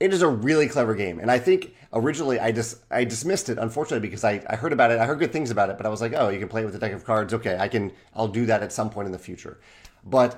it 0.00 0.12
is 0.12 0.22
a 0.22 0.28
really 0.28 0.68
clever 0.68 0.94
game, 0.94 1.20
and 1.20 1.30
I 1.30 1.38
think 1.38 1.74
originally 1.92 2.38
I 2.40 2.52
just 2.52 2.78
I 2.90 3.04
dismissed 3.04 3.48
it, 3.48 3.58
unfortunately, 3.58 4.06
because 4.06 4.24
I, 4.24 4.44
I 4.48 4.56
heard 4.56 4.72
about 4.72 4.90
it, 4.90 4.98
I 4.98 5.06
heard 5.06 5.20
good 5.20 5.32
things 5.32 5.50
about 5.50 5.70
it, 5.70 5.76
but 5.76 5.86
I 5.86 5.88
was 5.88 6.00
like, 6.00 6.12
oh, 6.14 6.28
you 6.28 6.38
can 6.38 6.48
play 6.48 6.62
it 6.62 6.64
with 6.66 6.74
a 6.74 6.78
deck 6.78 6.92
of 6.92 7.04
cards. 7.04 7.32
Okay, 7.32 7.56
I 7.58 7.68
can, 7.68 7.92
I'll 8.14 8.28
do 8.28 8.44
that 8.46 8.62
at 8.62 8.72
some 8.72 8.90
point 8.90 9.06
in 9.06 9.12
the 9.12 9.18
future. 9.18 9.60
But 10.04 10.36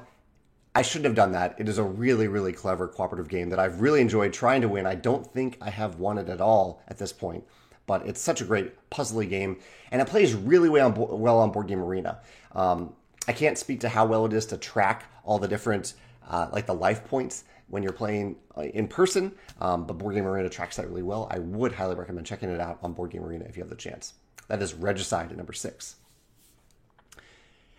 I 0.76 0.82
shouldn't 0.82 1.06
have 1.06 1.14
done 1.14 1.32
that. 1.32 1.54
It 1.56 1.70
is 1.70 1.78
a 1.78 1.82
really, 1.82 2.28
really 2.28 2.52
clever 2.52 2.86
cooperative 2.86 3.30
game 3.30 3.48
that 3.48 3.58
I've 3.58 3.80
really 3.80 4.02
enjoyed 4.02 4.34
trying 4.34 4.60
to 4.60 4.68
win. 4.68 4.84
I 4.84 4.94
don't 4.94 5.26
think 5.26 5.56
I 5.62 5.70
have 5.70 5.98
won 5.98 6.18
it 6.18 6.28
at 6.28 6.42
all 6.42 6.82
at 6.86 6.98
this 6.98 7.14
point, 7.14 7.44
but 7.86 8.06
it's 8.06 8.20
such 8.20 8.42
a 8.42 8.44
great 8.44 8.90
puzzly 8.90 9.26
game, 9.26 9.56
and 9.90 10.02
it 10.02 10.06
plays 10.06 10.34
really 10.34 10.68
well 10.68 10.88
on, 10.88 11.18
well 11.18 11.38
on 11.38 11.50
Board 11.50 11.68
Game 11.68 11.80
Arena. 11.80 12.20
Um, 12.54 12.92
I 13.26 13.32
can't 13.32 13.56
speak 13.56 13.80
to 13.80 13.88
how 13.88 14.04
well 14.04 14.26
it 14.26 14.34
is 14.34 14.44
to 14.46 14.58
track 14.58 15.04
all 15.24 15.38
the 15.38 15.48
different, 15.48 15.94
uh, 16.28 16.48
like 16.52 16.66
the 16.66 16.74
life 16.74 17.06
points 17.06 17.44
when 17.68 17.82
you're 17.82 17.92
playing 17.92 18.36
uh, 18.54 18.64
in 18.64 18.86
person, 18.86 19.32
um, 19.62 19.86
but 19.86 19.96
Board 19.96 20.14
Game 20.14 20.26
Arena 20.26 20.50
tracks 20.50 20.76
that 20.76 20.86
really 20.88 21.02
well. 21.02 21.26
I 21.30 21.38
would 21.38 21.72
highly 21.72 21.94
recommend 21.94 22.26
checking 22.26 22.50
it 22.50 22.60
out 22.60 22.80
on 22.82 22.92
Board 22.92 23.12
Game 23.12 23.24
Arena 23.24 23.46
if 23.46 23.56
you 23.56 23.62
have 23.62 23.70
the 23.70 23.76
chance. 23.76 24.12
That 24.48 24.60
is 24.60 24.74
Regicide 24.74 25.30
at 25.30 25.38
number 25.38 25.54
six. 25.54 25.96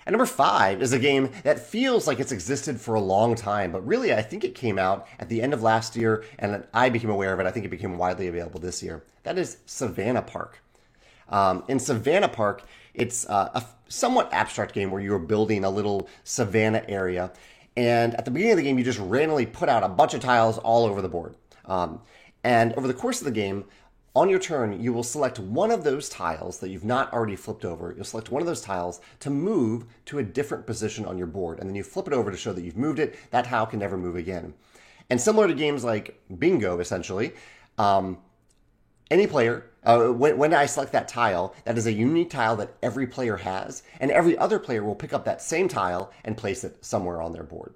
And 0.08 0.14
number 0.14 0.26
five 0.26 0.82
is 0.82 0.94
a 0.94 1.00
game 1.00 1.30
that 1.44 1.60
feels 1.60 2.08
like 2.08 2.20
it's 2.20 2.32
existed 2.32 2.80
for 2.80 2.96
a 2.96 3.02
long 3.02 3.36
time, 3.36 3.74
but 3.74 3.86
really 3.86 4.14
I 4.14 4.22
think 4.22 4.44
it 4.46 4.56
came 4.56 4.80
out 4.80 5.06
at 5.20 5.28
the 5.28 5.42
end 5.42 5.54
of 5.54 5.62
last 5.62 5.96
year 5.96 6.24
and 6.40 6.66
I 6.74 6.90
became 6.90 7.10
aware 7.10 7.34
of 7.34 7.40
it. 7.42 7.46
I 7.46 7.52
think 7.52 7.66
it 7.66 7.70
became 7.70 7.98
widely 7.98 8.28
available 8.28 8.60
this 8.60 8.82
year. 8.82 9.04
That 9.24 9.38
is 9.38 9.58
Savannah 9.66 10.22
Park. 10.22 10.60
Um, 11.28 11.64
in 11.68 11.78
Savannah 11.78 12.30
Park, 12.30 12.64
it's 12.94 13.28
uh, 13.28 13.50
a 13.54 13.66
somewhat 13.90 14.32
abstract 14.32 14.74
game 14.74 14.92
where 14.92 15.02
you're 15.02 15.20
building 15.20 15.66
a 15.66 15.70
little 15.70 16.08
savannah 16.24 16.86
area 16.88 17.32
and 17.78 18.16
at 18.16 18.26
the 18.26 18.32
beginning 18.32 18.54
of 18.54 18.58
the 18.58 18.64
game, 18.64 18.80
you 18.80 18.84
just 18.84 18.98
randomly 18.98 19.46
put 19.46 19.70
out 19.70 19.84
a 19.84 19.88
bunch 19.88 20.16
of 20.16 20.20
tiles 20.20 20.58
all 20.58 20.86
over 20.86 21.00
the 21.00 21.08
board. 21.08 21.36
Um, 21.66 22.02
and 22.44 22.74
over 22.74 22.88
the 22.88 22.94
course 22.94 23.20
of 23.22 23.26
the 23.26 23.32
game, 23.32 23.66
on 24.16 24.30
your 24.30 24.40
turn, 24.40 24.82
you 24.82 24.94
will 24.94 25.04
select 25.04 25.38
one 25.38 25.70
of 25.70 25.84
those 25.84 26.10
tiles 26.10 26.58
that 26.60 26.70
you've 26.70 26.84
not 26.84 27.14
already 27.14 27.36
flipped 27.36 27.64
over. 27.64 27.94
You'll 27.96 28.04
select 28.04 28.32
one 28.32 28.42
of 28.42 28.48
those 28.48 28.62
tiles 28.62 29.00
to 29.20 29.30
move 29.30 29.86
to 30.06 30.18
a 30.18 30.24
different 30.24 30.66
position 30.66 31.06
on 31.06 31.18
your 31.18 31.28
board. 31.28 31.60
And 31.60 31.70
then 31.70 31.76
you 31.76 31.84
flip 31.84 32.08
it 32.08 32.14
over 32.14 32.32
to 32.32 32.38
show 32.38 32.54
that 32.54 32.64
you've 32.64 32.78
moved 32.78 32.98
it. 32.98 33.16
That 33.30 33.46
tile 33.46 33.68
can 33.68 33.80
never 33.80 33.98
move 33.98 34.16
again. 34.16 34.54
And 35.10 35.22
similar 35.22 35.48
to 35.48 35.54
games 35.54 35.84
like 35.84 36.20
Bingo, 36.40 36.80
essentially, 36.80 37.34
um, 37.78 38.18
any 39.10 39.28
player, 39.28 39.70
uh, 39.84 40.08
when, 40.08 40.38
when 40.38 40.54
I 40.54 40.66
select 40.66 40.92
that 40.92 41.08
tile, 41.08 41.56
that 41.64 41.78
is 41.78 41.86
a 41.86 41.94
unique 41.94 42.30
tile 42.30 42.56
that 42.58 42.74
every 42.84 43.08
player 43.08 43.38
has, 43.38 43.84
and 44.00 44.12
every 44.12 44.38
other 44.38 44.60
player 44.60 44.84
will 44.84 44.96
pick 44.96 45.14
up 45.14 45.24
that 45.26 45.42
same 45.42 45.68
tile 45.68 46.12
and 46.26 46.36
place 46.36 46.64
it 46.64 46.84
somewhere 46.84 47.22
on 47.22 47.32
their 47.32 47.44
board. 47.44 47.74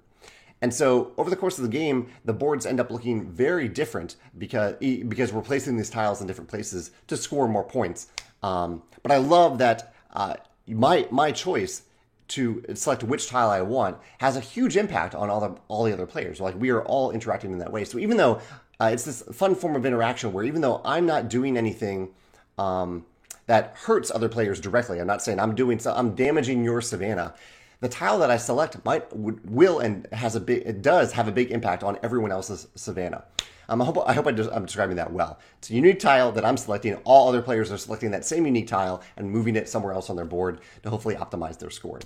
And 0.62 0.72
so 0.72 1.12
over 1.18 1.28
the 1.28 1.36
course 1.36 1.58
of 1.58 1.64
the 1.64 1.70
game, 1.70 2.08
the 2.24 2.32
boards 2.32 2.64
end 2.64 2.80
up 2.80 2.90
looking 2.90 3.30
very 3.30 3.68
different 3.68 4.16
because 4.38 4.76
because 4.76 5.32
we're 5.32 5.42
placing 5.42 5.76
these 5.76 5.90
tiles 5.90 6.20
in 6.20 6.26
different 6.26 6.48
places 6.48 6.92
to 7.08 7.16
score 7.16 7.48
more 7.48 7.64
points. 7.64 8.06
Um, 8.42 8.82
but 9.02 9.12
I 9.12 9.18
love 9.18 9.58
that 9.58 9.92
uh, 10.14 10.36
my 10.68 11.06
my 11.10 11.32
choice 11.32 11.82
to 12.28 12.64
select 12.74 13.02
which 13.02 13.28
tile 13.28 13.50
I 13.50 13.60
want 13.60 13.98
has 14.18 14.36
a 14.36 14.40
huge 14.40 14.76
impact 14.76 15.14
on 15.16 15.28
all 15.28 15.40
the 15.40 15.56
all 15.66 15.82
the 15.84 15.92
other 15.92 16.06
players. 16.06 16.40
Like 16.40 16.54
we 16.58 16.70
are 16.70 16.82
all 16.84 17.10
interacting 17.10 17.50
in 17.52 17.58
that 17.58 17.72
way. 17.72 17.84
So 17.84 17.98
even 17.98 18.16
though 18.16 18.40
uh, 18.80 18.90
it's 18.92 19.04
this 19.04 19.22
fun 19.32 19.56
form 19.56 19.74
of 19.74 19.84
interaction 19.84 20.32
where 20.32 20.44
even 20.44 20.60
though 20.60 20.80
I'm 20.84 21.06
not 21.06 21.28
doing 21.28 21.58
anything 21.58 22.10
um, 22.56 23.04
that 23.46 23.74
hurts 23.76 24.12
other 24.12 24.28
players 24.28 24.60
directly, 24.60 25.00
I'm 25.00 25.08
not 25.08 25.22
saying 25.22 25.40
I'm 25.40 25.56
doing 25.56 25.80
so, 25.80 25.92
I'm 25.92 26.14
damaging 26.14 26.62
your 26.62 26.80
savannah. 26.80 27.34
The 27.82 27.88
tile 27.88 28.20
that 28.20 28.30
I 28.30 28.36
select 28.36 28.82
might 28.84 29.12
will 29.12 29.80
and 29.80 30.06
has 30.12 30.36
a 30.36 30.40
big 30.40 30.62
it 30.64 30.82
does 30.82 31.10
have 31.14 31.26
a 31.26 31.32
big 31.32 31.50
impact 31.50 31.82
on 31.82 31.98
everyone 32.04 32.30
else's 32.30 32.68
savannah. 32.76 33.24
Um, 33.68 33.82
I 33.82 33.84
hope 33.84 33.98
I 34.06 34.12
hope 34.12 34.28
I 34.28 34.30
am 34.30 34.64
describing 34.66 34.94
that 34.96 35.12
well. 35.12 35.40
It's 35.58 35.68
a 35.68 35.74
unique 35.74 35.98
tile 35.98 36.30
that 36.30 36.44
I'm 36.44 36.56
selecting. 36.56 36.94
All 37.02 37.28
other 37.28 37.42
players 37.42 37.72
are 37.72 37.76
selecting 37.76 38.12
that 38.12 38.24
same 38.24 38.46
unique 38.46 38.68
tile 38.68 39.02
and 39.16 39.28
moving 39.28 39.56
it 39.56 39.68
somewhere 39.68 39.94
else 39.94 40.10
on 40.10 40.14
their 40.14 40.24
board 40.24 40.60
to 40.84 40.90
hopefully 40.90 41.16
optimize 41.16 41.58
their 41.58 41.70
scoring. 41.70 42.04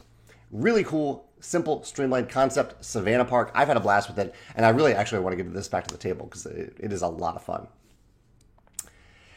Really 0.50 0.82
cool, 0.82 1.28
simple, 1.40 1.84
streamlined 1.84 2.30
concept. 2.30 2.82
Savannah 2.82 3.26
Park. 3.26 3.52
I've 3.54 3.68
had 3.68 3.76
a 3.76 3.80
blast 3.80 4.08
with 4.08 4.18
it, 4.18 4.34
and 4.54 4.64
I 4.64 4.70
really 4.70 4.94
actually 4.94 5.20
want 5.20 5.36
to 5.36 5.44
get 5.44 5.52
this 5.52 5.68
back 5.68 5.86
to 5.88 5.92
the 5.92 6.00
table 6.00 6.24
because 6.24 6.46
it, 6.46 6.74
it 6.80 6.90
is 6.90 7.02
a 7.02 7.08
lot 7.08 7.36
of 7.36 7.42
fun. 7.42 7.68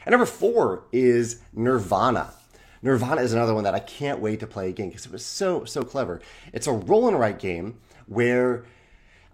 And 0.05 0.13
number 0.13 0.25
four 0.25 0.85
is 0.93 1.41
Nirvana. 1.51 2.31
Nirvana 2.81 3.21
is 3.21 3.33
another 3.33 3.53
one 3.53 3.63
that 3.65 3.75
I 3.75 3.79
can't 3.79 4.19
wait 4.19 4.39
to 4.39 4.47
play 4.47 4.69
again 4.69 4.89
because 4.89 5.05
it 5.05 5.11
was 5.11 5.25
so 5.25 5.65
so 5.65 5.83
clever. 5.83 6.21
It's 6.53 6.67
a 6.67 6.71
roll 6.71 7.07
and 7.07 7.19
write 7.19 7.39
game 7.39 7.79
where. 8.07 8.65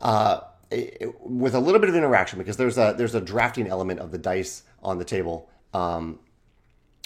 Uh, 0.02 0.42
it, 0.72 1.14
with 1.22 1.54
a 1.54 1.60
little 1.60 1.80
bit 1.80 1.90
of 1.90 1.96
interaction 1.96 2.40
because 2.40 2.58
there's 2.58 2.78
a 2.78 2.96
there's 2.98 3.14
a 3.14 3.22
drafting 3.22 3.68
element 3.68 4.00
of 4.00 4.12
the 4.12 4.18
dice 4.18 4.64
on 4.82 4.98
the 4.98 5.06
table 5.06 5.48
um, 5.76 6.20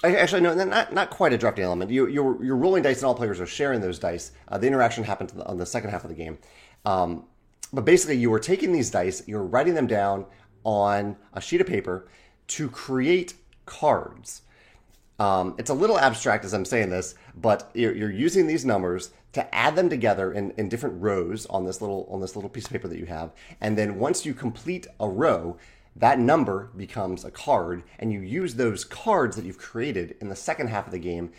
Actually, 0.02 0.42
no, 0.42 0.54
not 0.54 0.94
not 0.94 1.10
quite 1.10 1.34
a 1.34 1.38
drafting 1.38 1.66
element. 1.66 1.92
You, 1.92 2.08
you're 2.08 2.42
you're 2.42 2.56
rolling 2.56 2.84
dice, 2.84 3.00
and 3.00 3.06
all 3.06 3.16
players 3.16 3.42
are 3.42 3.46
sharing 3.46 3.82
those 3.82 4.00
dice. 4.00 4.32
Uh, 4.48 4.58
the 4.58 4.66
interaction 4.66 5.04
happens 5.04 5.34
on 5.34 5.58
the 5.58 5.66
second 5.66 5.90
half 5.90 6.06
of 6.06 6.10
the 6.10 6.16
game, 6.16 6.38
um, 6.86 7.26
but 7.74 7.84
basically, 7.84 8.16
you 8.16 8.32
are 8.32 8.40
taking 8.40 8.72
these 8.72 8.90
dice, 8.90 9.28
you're 9.28 9.44
writing 9.44 9.74
them 9.74 9.88
down 9.88 10.26
on 10.64 11.18
a 11.34 11.42
sheet 11.42 11.60
of 11.60 11.68
paper 11.68 12.08
to 12.48 12.70
create 12.70 13.34
cards. 13.66 14.44
Um, 15.20 15.56
it's 15.58 15.70
a 15.70 15.74
little 15.74 16.00
abstract 16.00 16.46
as 16.46 16.54
I'm 16.54 16.66
saying 16.66 16.90
this, 16.90 17.16
but 17.36 17.70
you're, 17.74 17.94
you're 17.94 18.12
using 18.12 18.48
these 18.48 18.66
numbers 18.66 19.12
to 19.34 19.54
add 19.54 19.76
them 19.76 19.90
together 19.90 20.32
in, 20.32 20.52
in 20.52 20.70
different 20.70 21.02
rows 21.02 21.46
on 21.48 21.66
this 21.66 21.82
little 21.82 22.08
on 22.10 22.22
this 22.22 22.36
little 22.36 22.50
piece 22.50 22.66
of 22.66 22.72
paper 22.72 22.88
that 22.88 22.98
you 22.98 23.06
have, 23.06 23.32
and 23.62 23.78
then 23.78 24.00
once 24.00 24.26
you 24.26 24.34
complete 24.34 24.88
a 25.00 25.08
row, 25.08 25.58
that 25.96 26.20
number 26.20 26.70
becomes 26.78 27.26
a 27.26 27.32
card, 27.32 27.84
and 28.00 28.14
you 28.14 28.22
use 28.22 28.56
those 28.56 28.86
cards 28.86 29.36
that 29.36 29.46
you've 29.46 29.58
created 29.58 30.16
in 30.22 30.30
the 30.30 30.36
second 30.36 30.68
half 30.68 30.86
of 30.86 30.92
the 30.92 31.00
game 31.00 31.32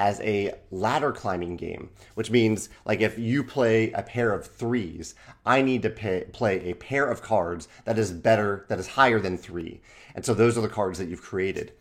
as 0.00 0.20
a 0.20 0.54
ladder 0.70 1.10
climbing 1.10 1.56
game, 1.56 1.90
which 2.14 2.30
means 2.30 2.68
like 2.84 3.00
if 3.00 3.18
you 3.18 3.42
play 3.42 3.90
a 3.92 4.02
pair 4.02 4.32
of 4.32 4.46
threes, 4.46 5.14
I 5.44 5.62
need 5.62 5.82
to 5.82 5.90
pay, 5.90 6.24
play 6.32 6.70
a 6.70 6.74
pair 6.74 7.10
of 7.10 7.22
cards 7.22 7.66
that 7.84 7.98
is 7.98 8.12
better, 8.12 8.64
that 8.68 8.78
is 8.78 8.88
higher 8.88 9.20
than 9.20 9.38
three, 9.38 9.80
and 10.14 10.24
so 10.24 10.34
those 10.34 10.58
are 10.58 10.62
the 10.62 10.68
cards 10.68 10.98
that 10.98 11.08
you've 11.08 11.22
created. 11.22 11.72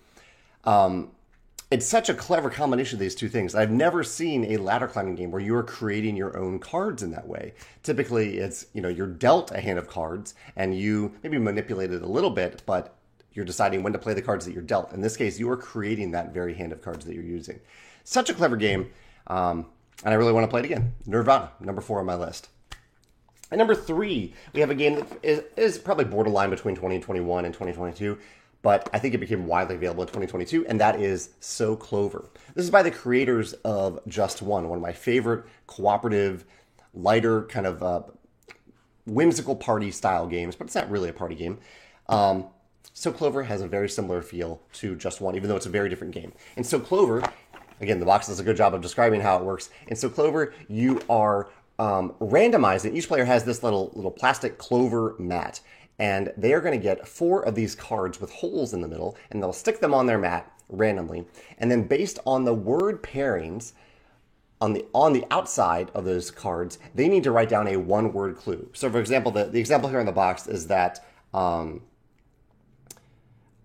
Um, 0.63 1.11
it's 1.69 1.85
such 1.85 2.07
a 2.07 2.13
clever 2.13 2.49
combination 2.49 2.95
of 2.95 2.99
these 3.01 3.15
two 3.15 3.27
things. 3.27 3.53
I've 3.53 3.71
never 3.71 4.03
seen 4.03 4.45
a 4.45 4.57
ladder 4.57 4.87
climbing 4.87 5.15
game 5.15 5.31
where 5.31 5.41
you 5.41 5.55
are 5.55 5.63
creating 5.63 6.15
your 6.15 6.37
own 6.37 6.59
cards 6.59 7.03
in 7.03 7.11
that 7.11 7.27
way. 7.27 7.53
Typically, 7.83 8.37
it's 8.37 8.67
you 8.73 8.81
know 8.81 8.89
you're 8.89 9.07
dealt 9.07 9.51
a 9.51 9.59
hand 9.59 9.77
of 9.77 9.87
cards 9.87 10.33
and 10.55 10.77
you 10.77 11.13
maybe 11.23 11.37
manipulate 11.37 11.91
it 11.91 12.01
a 12.01 12.07
little 12.07 12.29
bit, 12.29 12.63
but 12.65 12.95
you're 13.33 13.45
deciding 13.45 13.83
when 13.83 13.93
to 13.93 13.99
play 13.99 14.13
the 14.13 14.21
cards 14.21 14.45
that 14.45 14.53
you're 14.53 14.63
dealt. 14.63 14.93
In 14.93 15.01
this 15.01 15.17
case, 15.17 15.39
you 15.39 15.49
are 15.49 15.57
creating 15.57 16.11
that 16.11 16.33
very 16.33 16.53
hand 16.53 16.71
of 16.71 16.81
cards 16.81 17.05
that 17.05 17.13
you're 17.13 17.23
using. 17.23 17.59
Such 18.03 18.29
a 18.29 18.33
clever 18.33 18.55
game, 18.55 18.89
um, 19.27 19.65
and 20.05 20.13
I 20.13 20.17
really 20.17 20.31
want 20.31 20.45
to 20.45 20.49
play 20.49 20.61
it 20.61 20.65
again. 20.65 20.93
Nirvana, 21.05 21.51
number 21.59 21.81
four 21.81 21.99
on 21.99 22.05
my 22.05 22.15
list. 22.15 22.49
And 23.51 23.59
number 23.59 23.75
three, 23.75 24.33
we 24.53 24.59
have 24.59 24.69
a 24.69 24.75
game 24.75 24.95
that 24.95 25.07
is, 25.23 25.43
is 25.55 25.77
probably 25.77 26.05
borderline 26.05 26.49
between 26.49 26.75
2021 26.75 27.45
and 27.45 27.53
2022 27.53 28.17
but 28.67 28.89
I 28.91 28.99
think 28.99 29.13
it 29.13 29.19
became 29.19 29.47
widely 29.47 29.75
available 29.75 30.03
in 30.03 30.07
2022, 30.07 30.67
and 30.67 30.77
that 30.81 30.99
is 30.99 31.29
So 31.39 31.77
Clover. 31.77 32.25
This 32.53 32.65
is 32.65 32.69
by 32.69 32.83
the 32.83 32.91
creators 32.91 33.53
of 33.63 34.01
Just 34.09 34.41
One, 34.41 34.67
one 34.67 34.79
of 34.79 34.81
my 34.81 34.91
favorite 34.91 35.45
cooperative, 35.67 36.43
lighter, 36.93 37.43
kind 37.43 37.65
of 37.65 37.81
uh, 37.81 38.01
whimsical 39.05 39.55
party 39.55 39.89
style 39.89 40.27
games, 40.27 40.57
but 40.57 40.67
it's 40.67 40.75
not 40.75 40.91
really 40.91 41.07
a 41.07 41.13
party 41.13 41.33
game. 41.33 41.59
Um, 42.09 42.47
so 42.91 43.09
Clover 43.09 43.43
has 43.43 43.61
a 43.61 43.69
very 43.69 43.87
similar 43.87 44.21
feel 44.21 44.61
to 44.73 44.97
Just 44.97 45.21
One, 45.21 45.37
even 45.37 45.47
though 45.47 45.55
it's 45.55 45.65
a 45.65 45.69
very 45.69 45.87
different 45.87 46.13
game. 46.13 46.33
And 46.57 46.65
So 46.65 46.77
Clover, 46.77 47.23
again, 47.79 48.01
the 48.01 48.05
box 48.05 48.27
does 48.27 48.41
a 48.41 48.43
good 48.43 48.57
job 48.57 48.73
of 48.73 48.81
describing 48.81 49.21
how 49.21 49.37
it 49.37 49.45
works. 49.45 49.69
And 49.87 49.97
So 49.97 50.09
Clover, 50.09 50.53
you 50.67 50.99
are 51.09 51.47
um, 51.79 52.15
randomizing. 52.19 52.97
Each 52.97 53.07
player 53.07 53.23
has 53.23 53.45
this 53.45 53.63
little 53.63 53.93
little 53.95 54.11
plastic 54.11 54.57
clover 54.57 55.15
mat, 55.19 55.61
and 55.99 56.31
they 56.37 56.53
are 56.53 56.61
going 56.61 56.77
to 56.77 56.83
get 56.83 57.07
four 57.07 57.41
of 57.41 57.55
these 57.55 57.75
cards 57.75 58.21
with 58.21 58.31
holes 58.31 58.73
in 58.73 58.81
the 58.81 58.87
middle, 58.87 59.17
and 59.31 59.41
they'll 59.41 59.53
stick 59.53 59.79
them 59.79 59.93
on 59.93 60.05
their 60.05 60.17
mat 60.17 60.51
randomly. 60.69 61.25
And 61.57 61.71
then 61.71 61.83
based 61.83 62.19
on 62.25 62.45
the 62.45 62.53
word 62.53 63.01
pairings 63.01 63.73
on 64.59 64.73
the 64.73 64.85
on 64.93 65.13
the 65.13 65.25
outside 65.29 65.91
of 65.93 66.05
those 66.05 66.31
cards, 66.31 66.79
they 66.95 67.07
need 67.07 67.23
to 67.23 67.31
write 67.31 67.49
down 67.49 67.67
a 67.67 67.77
one 67.77 68.11
word 68.11 68.37
clue. 68.37 68.69
So, 68.73 68.89
for 68.89 68.99
example, 68.99 69.31
the, 69.31 69.45
the 69.45 69.59
example 69.59 69.89
here 69.89 69.99
in 69.99 70.05
the 70.05 70.11
box 70.11 70.47
is 70.47 70.67
that. 70.67 71.05
Um, 71.33 71.81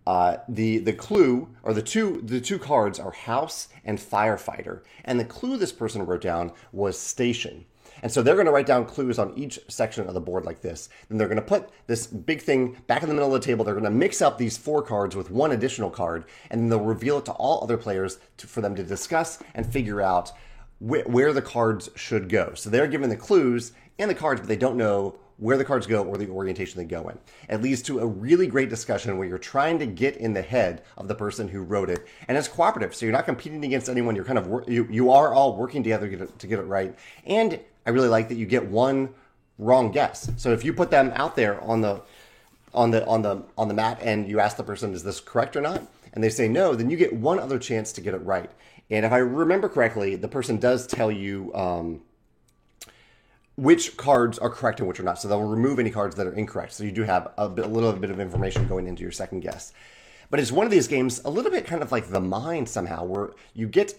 uh, 0.04 0.38
the 0.48 0.78
the 0.78 0.92
clue 0.92 1.48
or 1.62 1.72
the 1.72 1.82
two 1.82 2.20
the 2.24 2.40
two 2.40 2.58
cards 2.58 2.98
are 2.98 3.12
house 3.12 3.68
and 3.84 3.98
firefighter, 4.00 4.80
and 5.04 5.20
the 5.20 5.24
clue 5.24 5.56
this 5.56 5.70
person 5.70 6.04
wrote 6.04 6.22
down 6.22 6.50
was 6.72 6.98
station. 6.98 7.64
And 8.02 8.10
so 8.10 8.20
they're 8.20 8.34
going 8.34 8.46
to 8.46 8.52
write 8.52 8.66
down 8.66 8.84
clues 8.84 9.18
on 9.18 9.32
each 9.36 9.60
section 9.68 10.06
of 10.06 10.14
the 10.14 10.20
board 10.20 10.44
like 10.44 10.60
this. 10.60 10.88
Then 11.08 11.18
they're 11.18 11.28
going 11.28 11.36
to 11.36 11.42
put 11.42 11.70
this 11.86 12.06
big 12.06 12.42
thing 12.42 12.76
back 12.86 13.02
in 13.02 13.08
the 13.08 13.14
middle 13.14 13.34
of 13.34 13.40
the 13.40 13.46
table. 13.46 13.64
They're 13.64 13.74
going 13.74 13.84
to 13.84 13.90
mix 13.90 14.20
up 14.20 14.38
these 14.38 14.58
four 14.58 14.82
cards 14.82 15.14
with 15.14 15.30
one 15.30 15.52
additional 15.52 15.90
card, 15.90 16.24
and 16.50 16.60
then 16.60 16.68
they'll 16.68 16.80
reveal 16.80 17.18
it 17.18 17.24
to 17.26 17.32
all 17.32 17.62
other 17.62 17.78
players 17.78 18.18
to, 18.38 18.46
for 18.46 18.60
them 18.60 18.74
to 18.74 18.82
discuss 18.82 19.38
and 19.54 19.64
figure 19.64 20.00
out 20.00 20.32
wh- 20.80 21.06
where 21.06 21.32
the 21.32 21.42
cards 21.42 21.90
should 21.94 22.28
go. 22.28 22.54
So 22.54 22.70
they're 22.70 22.88
given 22.88 23.08
the 23.08 23.16
clues 23.16 23.72
and 23.98 24.10
the 24.10 24.14
cards, 24.14 24.40
but 24.40 24.48
they 24.48 24.56
don't 24.56 24.76
know 24.76 25.16
where 25.42 25.56
the 25.56 25.64
cards 25.64 25.88
go 25.88 26.04
or 26.04 26.16
the 26.16 26.28
orientation 26.28 26.78
they 26.78 26.84
go 26.84 27.08
in. 27.08 27.18
It 27.48 27.60
leads 27.60 27.82
to 27.82 27.98
a 27.98 28.06
really 28.06 28.46
great 28.46 28.68
discussion 28.68 29.18
where 29.18 29.26
you're 29.26 29.38
trying 29.38 29.80
to 29.80 29.86
get 29.86 30.16
in 30.16 30.32
the 30.32 30.42
head 30.42 30.82
of 30.96 31.08
the 31.08 31.16
person 31.16 31.48
who 31.48 31.62
wrote 31.62 31.90
it, 31.90 32.06
and 32.28 32.38
it's 32.38 32.46
cooperative. 32.46 32.94
So 32.94 33.04
you're 33.04 33.12
not 33.12 33.24
competing 33.24 33.64
against 33.64 33.88
anyone. 33.88 34.14
You're 34.14 34.24
kind 34.24 34.38
of 34.38 34.68
you 34.68 34.86
you 34.88 35.10
are 35.10 35.34
all 35.34 35.56
working 35.56 35.82
together 35.82 36.08
to 36.08 36.16
get 36.16 36.20
it, 36.28 36.38
to 36.38 36.46
get 36.46 36.60
it 36.60 36.62
right. 36.62 36.96
And 37.26 37.58
I 37.84 37.90
really 37.90 38.08
like 38.08 38.28
that 38.28 38.36
you 38.36 38.46
get 38.46 38.66
one 38.66 39.12
wrong 39.58 39.90
guess. 39.90 40.30
So 40.36 40.52
if 40.52 40.64
you 40.64 40.72
put 40.72 40.92
them 40.92 41.12
out 41.16 41.34
there 41.34 41.60
on 41.60 41.80
the 41.80 42.02
on 42.72 42.92
the 42.92 43.04
on 43.06 43.22
the 43.22 43.42
on 43.58 43.66
the 43.66 43.74
mat 43.74 43.98
and 44.00 44.28
you 44.28 44.38
ask 44.38 44.56
the 44.56 44.62
person 44.62 44.94
is 44.94 45.02
this 45.02 45.20
correct 45.20 45.56
or 45.56 45.60
not 45.60 45.82
and 46.14 46.22
they 46.22 46.30
say 46.30 46.48
no 46.48 46.74
then 46.74 46.88
you 46.88 46.96
get 46.96 47.12
one 47.12 47.38
other 47.38 47.58
chance 47.58 47.92
to 47.92 48.00
get 48.00 48.14
it 48.14 48.18
right 48.18 48.50
and 48.88 49.04
if 49.04 49.12
i 49.12 49.18
remember 49.18 49.68
correctly 49.68 50.16
the 50.16 50.28
person 50.28 50.56
does 50.56 50.86
tell 50.86 51.10
you 51.10 51.52
um, 51.54 52.00
which 53.62 53.96
cards 53.96 54.40
are 54.40 54.50
correct 54.50 54.80
and 54.80 54.88
which 54.88 54.98
are 54.98 55.04
not. 55.04 55.20
So 55.20 55.28
they'll 55.28 55.42
remove 55.42 55.78
any 55.78 55.90
cards 55.90 56.16
that 56.16 56.26
are 56.26 56.32
incorrect. 56.32 56.72
So 56.72 56.82
you 56.82 56.90
do 56.90 57.04
have 57.04 57.32
a, 57.38 57.48
bit, 57.48 57.64
a 57.64 57.68
little 57.68 57.92
bit 57.92 58.10
of 58.10 58.18
information 58.18 58.66
going 58.66 58.88
into 58.88 59.02
your 59.02 59.12
second 59.12 59.40
guess. 59.40 59.72
But 60.30 60.40
it's 60.40 60.50
one 60.50 60.66
of 60.66 60.72
these 60.72 60.88
games, 60.88 61.20
a 61.24 61.30
little 61.30 61.50
bit 61.50 61.64
kind 61.64 61.80
of 61.80 61.92
like 61.92 62.08
the 62.08 62.20
mind 62.20 62.68
somehow, 62.68 63.04
where 63.04 63.30
you 63.54 63.68
get 63.68 63.94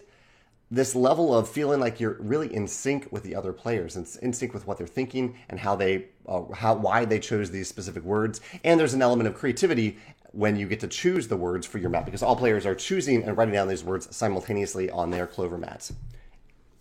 this 0.69 0.95
level 0.95 1.33
of 1.33 1.47
feeling 1.47 1.79
like 1.79 2.01
you're 2.01 2.17
really 2.19 2.53
in 2.53 2.67
sync 2.67 3.07
with 3.11 3.23
the 3.23 3.35
other 3.35 3.53
players 3.53 3.95
and 3.95 4.05
in 4.21 4.33
sync 4.33 4.53
with 4.53 4.67
what 4.67 4.77
they're 4.77 4.87
thinking 4.87 5.37
and 5.49 5.59
how 5.59 5.75
they 5.75 6.07
uh, 6.27 6.41
how 6.53 6.73
why 6.73 7.05
they 7.05 7.19
chose 7.19 7.51
these 7.51 7.67
specific 7.67 8.01
words 8.01 8.41
and 8.63 8.79
there's 8.79 8.95
an 8.95 9.01
element 9.01 9.27
of 9.27 9.35
creativity 9.35 9.97
when 10.31 10.55
you 10.55 10.67
get 10.67 10.79
to 10.79 10.87
choose 10.87 11.27
the 11.27 11.37
words 11.37 11.67
for 11.67 11.77
your 11.77 11.91
map 11.91 12.05
because 12.05 12.23
all 12.23 12.35
players 12.35 12.65
are 12.65 12.73
choosing 12.73 13.21
and 13.21 13.37
writing 13.37 13.53
down 13.53 13.67
these 13.67 13.83
words 13.83 14.07
simultaneously 14.15 14.89
on 14.89 15.11
their 15.11 15.27
clover 15.27 15.59
mats 15.59 15.93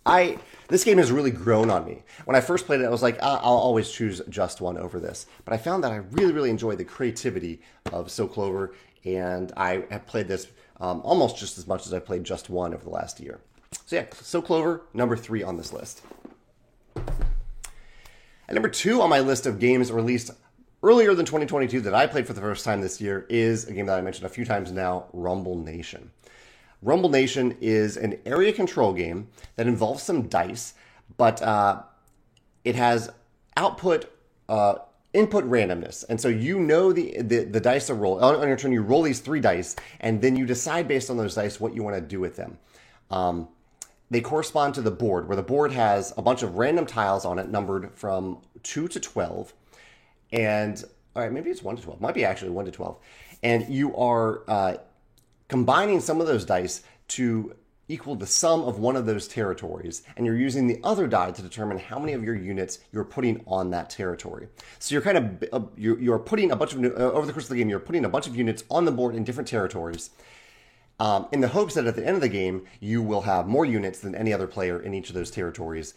I 0.05 0.39
this 0.67 0.83
game 0.83 0.97
has 0.97 1.11
really 1.11 1.31
grown 1.31 1.69
on 1.69 1.85
me. 1.85 2.03
When 2.25 2.35
I 2.35 2.41
first 2.41 2.65
played 2.65 2.81
it, 2.81 2.85
I 2.85 2.89
was 2.89 3.03
like, 3.03 3.17
ah, 3.21 3.39
I'll 3.43 3.53
always 3.57 3.89
choose 3.91 4.21
just 4.29 4.61
one 4.61 4.77
over 4.77 4.99
this. 4.99 5.25
But 5.45 5.53
I 5.53 5.57
found 5.57 5.83
that 5.83 5.91
I 5.91 5.97
really, 5.97 6.33
really 6.33 6.49
enjoy 6.49 6.75
the 6.75 6.85
creativity 6.85 7.61
of 7.91 8.11
So 8.11 8.27
Clover, 8.27 8.73
and 9.05 9.51
I 9.55 9.85
have 9.91 10.05
played 10.05 10.27
this 10.27 10.47
um, 10.79 11.01
almost 11.03 11.37
just 11.37 11.57
as 11.57 11.67
much 11.67 11.85
as 11.85 11.93
I 11.93 11.99
played 11.99 12.23
just 12.23 12.49
one 12.49 12.73
over 12.73 12.83
the 12.83 12.89
last 12.89 13.19
year. 13.19 13.39
So 13.85 13.95
yeah, 13.95 14.05
So 14.13 14.41
Clover, 14.41 14.81
number 14.93 15.15
three 15.15 15.43
on 15.43 15.57
this 15.57 15.71
list. 15.71 16.01
And 16.95 18.55
number 18.55 18.69
two 18.69 19.01
on 19.01 19.09
my 19.09 19.19
list 19.19 19.45
of 19.45 19.59
games 19.59 19.91
released 19.91 20.31
earlier 20.81 21.13
than 21.13 21.25
2022 21.25 21.81
that 21.81 21.93
I 21.93 22.07
played 22.07 22.27
for 22.27 22.33
the 22.33 22.41
first 22.41 22.65
time 22.65 22.81
this 22.81 22.99
year 22.99 23.25
is 23.29 23.67
a 23.67 23.73
game 23.73 23.85
that 23.85 23.97
I 23.97 24.01
mentioned 24.01 24.25
a 24.25 24.29
few 24.29 24.43
times 24.43 24.71
now, 24.71 25.05
Rumble 25.13 25.57
Nation. 25.57 26.11
Rumble 26.83 27.09
Nation 27.09 27.57
is 27.61 27.97
an 27.97 28.19
area 28.25 28.51
control 28.51 28.93
game 28.93 29.29
that 29.55 29.67
involves 29.67 30.03
some 30.03 30.27
dice, 30.27 30.73
but 31.17 31.41
uh, 31.41 31.83
it 32.63 32.75
has 32.75 33.09
output 33.55 34.11
uh, 34.49 34.75
input 35.13 35.45
randomness, 35.45 36.03
and 36.09 36.19
so 36.19 36.27
you 36.27 36.59
know 36.59 36.91
the 36.91 37.21
the, 37.21 37.45
the 37.45 37.59
dice 37.59 37.89
are 37.89 37.95
roll 37.95 38.23
on, 38.23 38.35
on, 38.35 38.47
your 38.47 38.57
turn. 38.57 38.71
You 38.71 38.81
roll 38.81 39.01
these 39.01 39.19
three 39.19 39.39
dice, 39.39 39.75
and 40.01 40.21
then 40.21 40.35
you 40.35 40.45
decide 40.45 40.87
based 40.87 41.09
on 41.09 41.17
those 41.17 41.35
dice 41.35 41.59
what 41.59 41.73
you 41.73 41.83
want 41.83 41.95
to 41.95 42.01
do 42.01 42.19
with 42.19 42.35
them. 42.35 42.57
Um, 43.09 43.47
they 44.09 44.21
correspond 44.21 44.75
to 44.75 44.81
the 44.81 44.91
board, 44.91 45.27
where 45.27 45.35
the 45.35 45.43
board 45.43 45.71
has 45.71 46.13
a 46.17 46.21
bunch 46.21 46.43
of 46.43 46.55
random 46.55 46.85
tiles 46.85 47.25
on 47.25 47.39
it, 47.39 47.49
numbered 47.49 47.91
from 47.95 48.39
two 48.61 48.87
to 48.89 48.99
twelve, 48.99 49.53
and 50.31 50.83
all 51.15 51.23
right, 51.23 51.31
maybe 51.31 51.49
it's 51.49 51.63
one 51.63 51.77
to 51.77 51.81
twelve. 51.81 52.01
Might 52.01 52.15
be 52.15 52.25
actually 52.25 52.51
one 52.51 52.65
to 52.65 52.71
twelve, 52.71 52.97
and 53.41 53.73
you 53.73 53.95
are 53.95 54.41
uh, 54.49 54.75
combining 55.47 55.99
some 55.99 56.21
of 56.21 56.27
those 56.27 56.45
dice 56.45 56.83
to 57.09 57.55
equal 57.89 58.15
the 58.15 58.25
sum 58.25 58.61
of 58.63 58.79
one 58.79 58.95
of 58.95 59.05
those 59.05 59.27
territories, 59.27 60.03
and 60.15 60.25
you're 60.25 60.37
using 60.37 60.67
the 60.67 60.79
other 60.83 61.05
die 61.05 61.31
to 61.31 61.41
determine 61.41 61.77
how 61.77 61.99
many 61.99 62.13
of 62.13 62.23
your 62.23 62.35
units 62.35 62.79
you're 62.91 63.03
putting 63.03 63.43
on 63.45 63.69
that 63.71 63.89
territory. 63.89 64.47
So 64.79 64.95
you're 64.95 65.01
kind 65.01 65.17
of 65.17 65.43
uh, 65.51 65.67
you're, 65.75 65.99
you're, 65.99 66.19
putting 66.19 66.51
a 66.51 66.55
bunch 66.55 66.73
of 66.73 66.83
uh, 66.83 66.87
over 67.11 67.25
the 67.25 67.33
course 67.33 67.45
of 67.45 67.49
the 67.49 67.57
game, 67.57 67.69
you're 67.69 67.79
putting 67.79 68.05
a 68.05 68.09
bunch 68.09 68.27
of 68.27 68.35
units 68.35 68.63
on 68.71 68.85
the 68.85 68.91
board 68.91 69.15
in 69.15 69.23
different 69.23 69.47
territories. 69.47 70.11
Um, 70.99 71.27
in 71.31 71.41
the 71.41 71.47
hopes 71.47 71.73
that 71.73 71.87
at 71.87 71.95
the 71.95 72.05
end 72.05 72.15
of 72.15 72.21
the 72.21 72.29
game 72.29 72.65
you 72.79 73.01
will 73.01 73.21
have 73.21 73.47
more 73.47 73.65
units 73.65 73.99
than 73.99 74.13
any 74.13 74.31
other 74.31 74.47
player 74.47 74.79
in 74.79 74.93
each 74.93 75.09
of 75.09 75.15
those 75.15 75.31
territories 75.31 75.95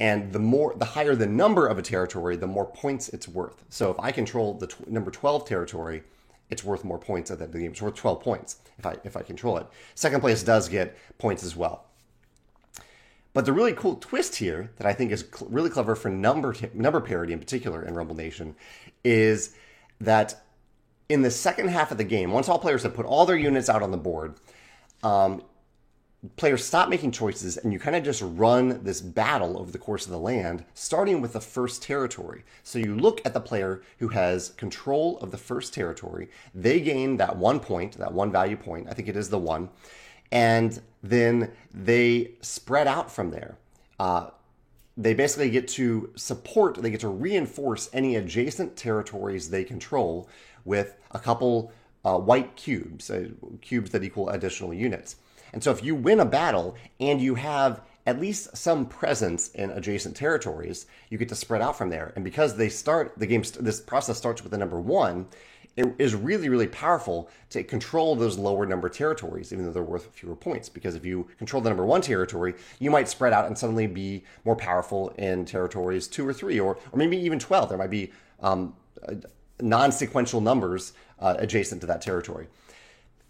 and 0.00 0.32
the 0.32 0.38
more 0.38 0.74
the 0.76 0.86
higher 0.86 1.14
the 1.14 1.26
number 1.26 1.66
of 1.66 1.78
a 1.78 1.82
territory 1.82 2.36
the 2.36 2.46
more 2.46 2.64
points 2.64 3.10
it's 3.10 3.28
worth 3.28 3.62
so 3.68 3.90
if 3.90 4.00
i 4.00 4.10
control 4.10 4.54
the 4.54 4.66
tw- 4.66 4.88
number 4.88 5.10
12 5.10 5.46
territory 5.46 6.02
it's 6.50 6.64
worth 6.64 6.84
more 6.84 6.98
points 6.98 7.30
at 7.30 7.38
the 7.38 7.44
end 7.44 7.54
of 7.54 7.58
the 7.58 7.64
game. 7.64 7.72
It's 7.72 7.82
worth 7.82 7.94
12 7.94 8.20
points 8.20 8.56
if 8.78 8.86
I 8.86 8.96
if 9.04 9.16
I 9.16 9.22
control 9.22 9.56
it. 9.58 9.66
Second 9.94 10.20
place 10.20 10.42
does 10.42 10.68
get 10.68 10.96
points 11.18 11.44
as 11.44 11.56
well. 11.56 11.86
But 13.32 13.46
the 13.46 13.52
really 13.52 13.72
cool 13.72 13.96
twist 13.96 14.36
here 14.36 14.72
that 14.76 14.86
I 14.86 14.92
think 14.92 15.12
is 15.12 15.24
cl- 15.32 15.50
really 15.50 15.70
clever 15.70 15.94
for 15.94 16.08
number 16.10 16.52
t- 16.52 16.68
number 16.74 17.00
parity 17.00 17.32
in 17.32 17.38
particular 17.38 17.84
in 17.84 17.94
Rumble 17.94 18.16
Nation 18.16 18.56
is 19.04 19.54
that 20.00 20.42
in 21.08 21.22
the 21.22 21.30
second 21.30 21.68
half 21.68 21.90
of 21.90 21.98
the 21.98 22.04
game, 22.04 22.32
once 22.32 22.48
all 22.48 22.58
players 22.58 22.82
have 22.82 22.94
put 22.94 23.06
all 23.06 23.26
their 23.26 23.36
units 23.36 23.68
out 23.68 23.82
on 23.82 23.90
the 23.90 23.96
board, 23.96 24.34
um, 25.02 25.42
players 26.36 26.64
stop 26.64 26.88
making 26.88 27.10
choices 27.10 27.56
and 27.56 27.72
you 27.72 27.78
kind 27.78 27.96
of 27.96 28.04
just 28.04 28.22
run 28.22 28.82
this 28.84 29.00
battle 29.00 29.58
over 29.58 29.70
the 29.70 29.78
course 29.78 30.04
of 30.04 30.12
the 30.12 30.18
land, 30.18 30.64
starting 30.74 31.20
with 31.20 31.32
the 31.32 31.40
first 31.40 31.82
territory. 31.82 32.44
So 32.62 32.78
you 32.78 32.94
look 32.94 33.22
at 33.24 33.32
the 33.32 33.40
player 33.40 33.82
who 33.98 34.08
has 34.08 34.50
control 34.50 35.18
of 35.18 35.30
the 35.30 35.38
first 35.38 35.72
territory. 35.72 36.28
They 36.54 36.80
gain 36.80 37.16
that 37.16 37.36
one 37.36 37.58
point, 37.58 37.96
that 37.96 38.12
one 38.12 38.30
value 38.30 38.56
point. 38.56 38.88
I 38.90 38.92
think 38.92 39.08
it 39.08 39.16
is 39.16 39.30
the 39.30 39.38
one. 39.38 39.70
And 40.30 40.80
then 41.02 41.52
they 41.72 42.32
spread 42.42 42.86
out 42.86 43.10
from 43.10 43.30
there. 43.30 43.56
Uh, 43.98 44.30
they 44.96 45.14
basically 45.14 45.48
get 45.48 45.66
to 45.68 46.12
support, 46.16 46.74
they 46.76 46.90
get 46.90 47.00
to 47.00 47.08
reinforce 47.08 47.88
any 47.92 48.16
adjacent 48.16 48.76
territories 48.76 49.48
they 49.48 49.64
control 49.64 50.28
with 50.66 50.96
a 51.12 51.18
couple 51.18 51.72
uh, 52.04 52.18
white 52.18 52.56
cubes, 52.56 53.10
uh, 53.10 53.28
cubes 53.62 53.90
that 53.90 54.04
equal 54.04 54.28
additional 54.28 54.74
units. 54.74 55.16
And 55.52 55.62
so 55.62 55.70
if 55.70 55.82
you 55.82 55.94
win 55.94 56.20
a 56.20 56.24
battle 56.24 56.76
and 56.98 57.20
you 57.20 57.34
have 57.34 57.82
at 58.06 58.20
least 58.20 58.56
some 58.56 58.86
presence 58.86 59.48
in 59.50 59.70
adjacent 59.70 60.16
territories, 60.16 60.86
you 61.10 61.18
get 61.18 61.28
to 61.28 61.34
spread 61.34 61.62
out 61.62 61.76
from 61.76 61.90
there. 61.90 62.12
And 62.16 62.24
because 62.24 62.56
they 62.56 62.68
start 62.68 63.14
the 63.16 63.26
game, 63.26 63.42
this 63.60 63.80
process 63.80 64.16
starts 64.16 64.42
with 64.42 64.52
the 64.52 64.58
number 64.58 64.80
one, 64.80 65.26
it 65.76 65.86
is 65.98 66.14
really, 66.14 66.48
really 66.48 66.66
powerful 66.66 67.30
to 67.50 67.62
control 67.62 68.16
those 68.16 68.36
lower 68.36 68.66
number 68.66 68.88
territories, 68.88 69.52
even 69.52 69.64
though 69.64 69.70
they're 69.70 69.82
worth 69.82 70.08
fewer 70.12 70.34
points. 70.34 70.68
Because 70.68 70.94
if 70.94 71.04
you 71.04 71.28
control 71.38 71.62
the 71.62 71.70
number 71.70 71.86
one 71.86 72.00
territory, 72.00 72.54
you 72.80 72.90
might 72.90 73.08
spread 73.08 73.32
out 73.32 73.46
and 73.46 73.56
suddenly 73.56 73.86
be 73.86 74.24
more 74.44 74.56
powerful 74.56 75.10
in 75.10 75.44
territories 75.44 76.08
two 76.08 76.26
or 76.26 76.32
three, 76.32 76.58
or, 76.58 76.78
or 76.92 76.98
maybe 76.98 77.16
even 77.16 77.38
12. 77.38 77.68
There 77.68 77.78
might 77.78 77.90
be 77.90 78.10
um, 78.40 78.74
non 79.60 79.92
sequential 79.92 80.40
numbers 80.40 80.92
uh, 81.20 81.36
adjacent 81.38 81.80
to 81.82 81.86
that 81.86 82.02
territory 82.02 82.48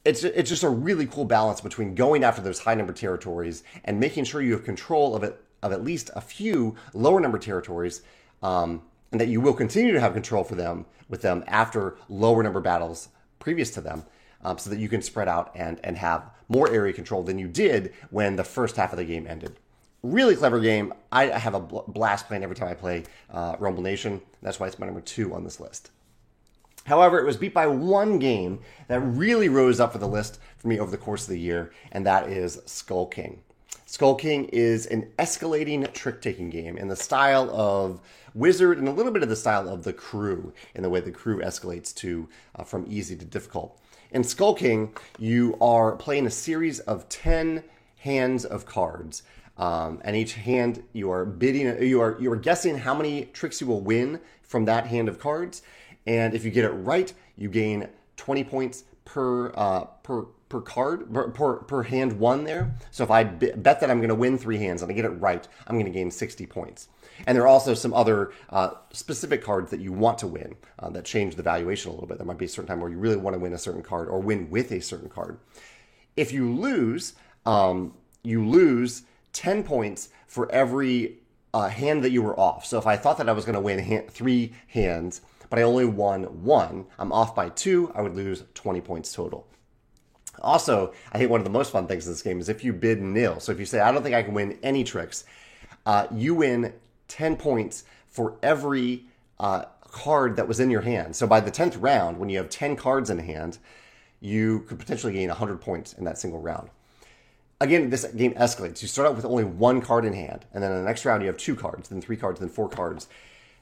it's 0.05 0.25
it's 0.25 0.49
just 0.49 0.63
a 0.63 0.69
really 0.69 1.07
cool 1.07 1.25
balance 1.25 1.61
between 1.61 1.95
going 1.95 2.25
after 2.25 2.41
those 2.41 2.59
high 2.59 2.75
number 2.75 2.93
territories 2.93 3.63
and 3.85 4.01
making 4.01 4.25
sure 4.25 4.41
you 4.41 4.53
have 4.53 4.65
control 4.65 5.15
of 5.15 5.23
it 5.23 5.43
of 5.63 5.73
at 5.73 5.85
least 5.85 6.11
a 6.17 6.21
few 6.21 6.75
lower 6.95 7.21
number 7.21 7.39
territories, 7.39 8.01
um, 8.43 8.83
and 9.13 9.21
that 9.21 9.29
you 9.29 9.41
will 9.41 9.53
continue 9.53 9.93
to 9.93 10.01
have 10.01 10.15
control 10.15 10.43
for 10.43 10.55
them 10.55 10.87
with 11.11 11.21
them 11.21 11.45
after 11.47 11.97
lower 12.09 12.43
number 12.43 12.61
battles 12.61 13.11
previous 13.39 13.71
to 13.73 13.81
them, 13.81 14.05
um, 14.43 14.57
so 14.57 14.71
that 14.71 14.79
you 14.79 14.89
can 14.89 15.03
spread 15.03 15.29
out 15.29 15.53
and 15.55 15.79
and 15.85 15.99
have 15.99 16.31
more 16.49 16.73
area 16.73 16.93
control 16.93 17.23
than 17.23 17.39
you 17.39 17.47
did 17.47 17.93
when 18.11 18.37
the 18.37 18.45
first 18.45 18.77
half 18.77 18.93
of 18.93 18.99
the 18.99 19.05
game 19.05 19.27
ended. 19.27 19.57
Really 20.03 20.35
clever 20.35 20.61
game. 20.61 20.95
I 21.13 21.27
have 21.27 21.55
a 21.55 21.61
blast 21.61 22.27
playing 22.27 22.43
every 22.43 22.57
time 22.57 22.69
I 22.69 22.75
play 22.75 23.05
uh, 23.31 23.57
Rumble 23.59 23.83
Nation. 23.83 24.23
That's 24.41 24.59
why 24.59 24.67
it's 24.67 24.79
my 24.79 24.87
number 24.87 25.03
two 25.03 25.35
on 25.35 25.45
this 25.45 25.61
list. 25.61 25.91
However, 26.85 27.19
it 27.19 27.27
was 27.27 27.37
beat 27.37 27.55
by 27.55 27.67
one 27.67 28.19
game 28.19 28.61
that 28.89 29.01
really 29.01 29.49
rose 29.49 29.81
up 29.81 29.93
for 29.93 29.99
the 29.99 30.09
list 30.09 30.41
for 30.59 30.69
me 30.69 30.79
over 30.79 30.91
the 30.91 30.97
course 30.97 31.25
of 31.25 31.31
the 31.31 31.39
year, 31.39 31.73
and 31.93 32.07
that 32.07 32.29
is 32.29 32.61
Skull 32.67 33.07
King. 33.07 33.41
Skull 33.87 34.15
King 34.15 34.45
is 34.47 34.87
an 34.87 35.11
escalating 35.19 35.93
trick 35.93 36.23
taking 36.23 36.49
game 36.49 36.79
in 36.79 36.89
the 36.89 36.97
style 36.97 37.51
of 37.51 38.01
Wizard 38.35 38.79
and 38.79 38.87
a 38.87 38.93
little 38.93 39.13
bit 39.13 39.23
of 39.23 39.29
the 39.29 39.37
style 39.37 39.69
of 39.69 39.83
the 39.83 39.93
crew, 39.93 40.53
in 40.75 40.83
the 40.83 40.91
way 40.91 41.01
the 41.01 41.11
crew 41.11 41.41
escalates 41.41 41.95
to 41.97 42.29
uh, 42.55 42.63
from 42.63 42.87
easy 42.89 43.17
to 43.17 43.25
difficult. 43.25 43.81
In 44.13 44.25
Skull 44.25 44.55
King, 44.55 44.95
you 45.19 45.57
are 45.61 45.97
playing 45.97 46.27
a 46.27 46.31
series 46.31 46.81
of 46.81 47.09
10 47.09 47.65
hands 47.99 48.45
of 48.45 48.67
cards. 48.67 49.23
Um, 49.57 50.01
and 50.05 50.17
each 50.17 50.35
hand 50.35 50.83
you 50.93 51.11
are 51.11 51.25
bidding, 51.25 51.83
you 51.83 52.01
are 52.01 52.17
you 52.19 52.33
are 52.33 52.37
guessing 52.37 52.79
how 52.79 52.95
many 52.95 53.27
tricks 53.27 53.61
you 53.61 53.67
will 53.67 53.83
win 53.83 54.21
from 54.43 54.65
that 54.65 54.87
hand 54.87 55.09
of 55.09 55.19
cards, 55.19 55.63
and 56.11 56.35
if 56.35 56.45
you 56.45 56.51
get 56.51 56.65
it 56.65 56.71
right, 56.71 57.13
you 57.37 57.49
gain 57.49 57.89
20 58.17 58.43
points 58.43 58.83
per 59.05 59.53
uh, 59.55 59.85
per 60.03 60.25
per 60.49 60.61
card 60.61 61.15
per, 61.15 61.31
per, 61.31 61.57
per 61.59 61.85
hand 61.85 62.19
won 62.19 62.43
there. 62.43 62.75
So 62.91 63.05
if 63.05 63.11
I 63.13 63.23
bet 63.23 63.79
that 63.81 63.89
I'm 63.89 63.99
going 63.99 64.09
to 64.09 64.17
win 64.17 64.37
three 64.37 64.59
hands 64.59 64.83
and 64.83 64.91
I 64.91 64.95
get 64.95 65.05
it 65.05 65.11
right, 65.11 65.47
I'm 65.69 65.77
going 65.77 65.87
to 65.87 65.93
gain 65.93 66.11
60 66.11 66.45
points. 66.47 66.89
And 67.25 67.37
there 67.37 67.45
are 67.45 67.49
also 67.49 67.75
some 67.75 67.95
other 67.95 68.33
uh, 68.49 68.71
specific 68.93 69.45
cards 69.45 69.71
that 69.71 69.79
you 69.79 69.93
want 69.93 70.19
to 70.19 70.27
win 70.27 70.57
uh, 70.81 70.91
that 70.91 71.05
change 71.05 71.37
the 71.37 71.45
valuation 71.45 71.91
a 71.91 71.95
little 71.95 72.09
bit. 72.09 72.19
There 72.19 72.27
might 72.27 72.39
be 72.39 72.47
a 72.47 72.49
certain 72.49 72.67
time 72.67 72.81
where 72.81 72.91
you 72.91 72.99
really 72.99 73.17
want 73.17 73.35
to 73.35 73.39
win 73.39 73.53
a 73.53 73.59
certain 73.59 73.83
card 73.83 74.09
or 74.09 74.19
win 74.19 74.51
with 74.51 74.73
a 74.73 74.81
certain 74.81 75.09
card. 75.09 75.39
If 76.17 76.33
you 76.33 76.53
lose, 76.53 77.15
um, 77.47 77.95
you 78.25 78.45
lose 78.45 79.03
10 79.35 79.63
points 79.63 80.09
for 80.27 80.51
every 80.51 81.19
uh, 81.55 81.69
hand 81.69 82.03
that 82.03 82.11
you 82.11 82.23
were 82.23 82.39
off. 82.39 82.67
So 82.67 82.77
if 82.77 82.89
I 82.89 82.97
thought 82.97 83.19
that 83.19 83.29
I 83.29 83.33
was 83.33 83.45
going 83.45 83.55
to 83.55 83.61
win 83.61 83.79
hand, 83.79 84.11
three 84.11 84.53
hands, 84.67 85.21
but 85.51 85.59
I 85.59 85.63
only 85.63 85.85
won 85.85 86.23
one, 86.45 86.87
I'm 86.99 87.13
off 87.13 87.35
by 87.35 87.51
two, 87.51 87.93
I 87.95 88.01
would 88.01 88.15
lose 88.15 88.45
20 88.55 88.81
points 88.81 89.13
total. 89.13 89.47
Also, 90.41 90.95
I 91.13 91.19
think 91.19 91.31
one 91.31 91.41
of 91.41 91.45
the 91.45 91.51
most 91.51 91.73
fun 91.73 91.87
things 91.87 92.07
in 92.07 92.13
this 92.13 92.23
game 92.23 92.41
is 92.41 92.49
if 92.49 92.65
you 92.65 92.73
bid 92.73 93.03
nil. 93.03 93.41
So 93.41 93.53
if 93.53 93.59
you 93.59 93.67
say, 93.67 93.81
I 93.81 93.93
don't 93.93 94.03
think 94.03 94.15
I 94.15 94.23
can 94.23 94.33
win 94.33 94.59
any 94.63 94.85
tricks, 94.85 95.25
uh, 95.85 96.07
you 96.11 96.35
win 96.35 96.73
10 97.09 97.37
points 97.37 97.85
for 98.09 98.37
every 98.43 99.05
uh, 99.39 99.65
card 99.91 100.37
that 100.37 100.49
was 100.49 100.61
in 100.61 100.71
your 100.71 100.81
hand. 100.83 101.17
So 101.17 101.27
by 101.27 101.41
the 101.41 101.51
10th 101.51 101.77
round, 101.81 102.19
when 102.19 102.29
you 102.29 102.39
have 102.39 102.49
10 102.49 102.77
cards 102.77 103.11
in 103.11 103.19
hand, 103.19 103.59
you 104.21 104.61
could 104.61 104.79
potentially 104.79 105.13
gain 105.13 105.29
100 105.29 105.61
points 105.61 105.95
in 105.95 106.05
that 106.05 106.19
single 106.19 106.41
round. 106.41 106.71
Again, 107.61 107.91
this 107.91 108.05
game 108.07 108.33
escalates. 108.35 108.81
You 108.81 108.89
start 108.89 109.09
out 109.09 109.17
with 109.17 109.25
only 109.25 109.45
one 109.45 109.83
card 109.83 110.05
in 110.05 110.15
hand, 110.15 110.47
and 110.55 110.63
then 110.63 110.73
in 110.73 110.79
the 110.79 110.85
next 110.85 111.05
round, 111.05 111.23
you 111.23 111.27
have 111.27 111.37
two 111.37 111.55
cards, 111.55 111.91
then 111.91 112.01
three 112.01 112.17
cards, 112.17 112.41
then 112.41 112.49
four 112.49 112.69
cards. 112.69 113.09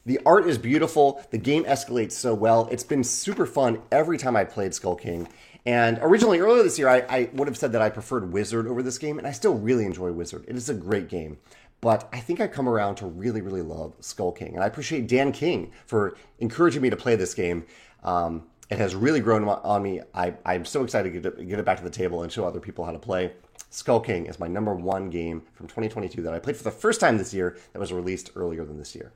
The 0.08 0.18
art 0.24 0.46
is 0.46 0.56
beautiful. 0.56 1.22
The 1.32 1.36
game 1.36 1.64
escalates 1.64 2.12
so 2.12 2.32
well. 2.32 2.66
It's 2.72 2.82
been 2.82 3.04
super 3.04 3.44
fun 3.44 3.82
every 3.92 4.16
time 4.16 4.36
I 4.36 4.44
played 4.44 4.72
Skull 4.72 4.96
King. 4.96 5.28
And 5.66 5.98
originally, 6.00 6.38
earlier 6.38 6.62
this 6.62 6.78
year, 6.78 6.88
I, 6.88 7.04
I, 7.10 7.30
would 7.34 7.46
have 7.46 7.58
said 7.58 7.72
that 7.72 7.82
I 7.82 7.90
preferred 7.90 8.32
Wizard 8.32 8.66
over 8.66 8.82
this 8.82 8.96
game, 8.96 9.18
and 9.18 9.26
I 9.26 9.32
still 9.32 9.52
really 9.52 9.84
enjoy 9.84 10.10
Wizard. 10.12 10.46
It 10.48 10.56
is 10.56 10.70
a 10.70 10.74
great 10.74 11.10
game. 11.10 11.36
But 11.82 12.08
I 12.10 12.20
think 12.20 12.40
I've 12.40 12.52
come 12.52 12.70
around 12.70 12.94
to 12.96 13.06
really, 13.06 13.42
really 13.42 13.60
love 13.60 13.96
Skull 14.00 14.32
King. 14.32 14.54
And 14.54 14.64
I 14.64 14.66
appreciate 14.66 15.08
Dan 15.08 15.30
King 15.30 15.72
for 15.84 16.16
encouraging 16.38 16.80
me 16.80 16.88
to 16.88 16.96
play 16.96 17.14
this 17.14 17.34
game. 17.34 17.66
Um, 18.02 18.44
it 18.70 18.78
has 18.78 18.94
really 18.94 19.20
grown 19.20 19.46
on 19.46 19.82
me. 19.82 20.00
I, 20.14 20.32
I'm 20.46 20.64
so 20.64 20.84
excited 20.84 21.12
to 21.12 21.20
get 21.20 21.48
get 21.50 21.58
it 21.58 21.66
back 21.66 21.76
to 21.76 21.84
the 21.84 21.90
table 21.90 22.22
and 22.22 22.32
show 22.32 22.46
other 22.46 22.60
people 22.60 22.86
how 22.86 22.92
to 22.92 22.98
play. 22.98 23.32
Skull 23.68 24.00
King 24.00 24.24
is 24.24 24.40
my 24.40 24.48
number 24.48 24.74
one 24.74 25.10
game 25.10 25.42
from 25.52 25.66
2022 25.66 26.22
that 26.22 26.32
I 26.32 26.38
played 26.38 26.56
for 26.56 26.64
the 26.64 26.70
first 26.70 26.98
time 26.98 27.18
this 27.18 27.34
year 27.34 27.58
that 27.74 27.78
was 27.78 27.92
released 27.92 28.30
earlier 28.36 28.64
than 28.64 28.78
this 28.78 28.94
year 28.94 29.12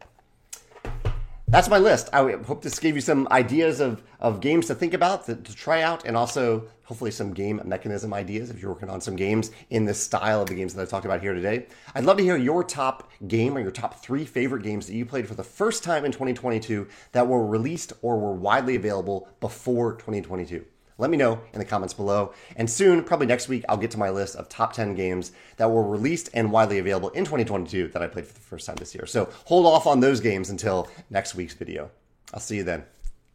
that's 1.52 1.68
my 1.68 1.76
list. 1.76 2.08
I 2.14 2.32
hope 2.32 2.62
this 2.62 2.78
gave 2.78 2.94
you 2.94 3.02
some 3.02 3.28
ideas 3.30 3.80
of, 3.80 4.02
of 4.18 4.40
games 4.40 4.68
to 4.68 4.74
think 4.74 4.94
about, 4.94 5.26
to, 5.26 5.36
to, 5.36 5.54
try 5.54 5.82
out, 5.82 6.06
and 6.06 6.16
also 6.16 6.66
hopefully 6.84 7.10
some 7.10 7.34
game 7.34 7.60
mechanism 7.66 8.14
ideas 8.14 8.48
if 8.48 8.60
you're 8.60 8.72
working 8.72 8.88
on 8.88 9.02
some 9.02 9.16
games 9.16 9.50
in 9.68 9.84
this 9.84 10.02
style 10.02 10.40
of 10.40 10.48
the 10.48 10.54
games 10.54 10.72
that 10.72 10.80
I 10.80 10.86
talked 10.86 11.04
about 11.04 11.20
here 11.20 11.34
today. 11.34 11.66
I'd 11.94 12.04
love 12.04 12.16
to 12.16 12.22
hear 12.22 12.38
your 12.38 12.64
top 12.64 13.10
game 13.28 13.54
or 13.54 13.60
your 13.60 13.70
top 13.70 14.02
three 14.02 14.24
favorite 14.24 14.62
games 14.62 14.86
that 14.86 14.94
you 14.94 15.04
played 15.04 15.28
for 15.28 15.34
the 15.34 15.44
first 15.44 15.84
time 15.84 16.06
in 16.06 16.12
2022 16.12 16.88
that 17.12 17.26
were 17.26 17.46
released 17.46 17.92
or 18.00 18.18
were 18.18 18.32
widely 18.32 18.74
available 18.74 19.28
before 19.38 19.92
2022. 19.96 20.64
Let 20.98 21.10
me 21.10 21.16
know 21.16 21.40
in 21.52 21.58
the 21.58 21.64
comments 21.64 21.94
below. 21.94 22.32
And 22.56 22.68
soon, 22.70 23.04
probably 23.04 23.26
next 23.26 23.48
week, 23.48 23.64
I'll 23.68 23.76
get 23.76 23.90
to 23.92 23.98
my 23.98 24.10
list 24.10 24.36
of 24.36 24.48
top 24.48 24.72
10 24.72 24.94
games 24.94 25.32
that 25.56 25.70
were 25.70 25.82
released 25.82 26.30
and 26.34 26.52
widely 26.52 26.78
available 26.78 27.10
in 27.10 27.24
2022 27.24 27.88
that 27.88 28.02
I 28.02 28.06
played 28.06 28.26
for 28.26 28.34
the 28.34 28.40
first 28.40 28.66
time 28.66 28.76
this 28.76 28.94
year. 28.94 29.06
So 29.06 29.28
hold 29.46 29.66
off 29.66 29.86
on 29.86 30.00
those 30.00 30.20
games 30.20 30.50
until 30.50 30.88
next 31.10 31.34
week's 31.34 31.54
video. 31.54 31.90
I'll 32.32 32.40
see 32.40 32.56
you 32.56 32.64
then. 32.64 32.84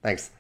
Thanks. 0.02 0.32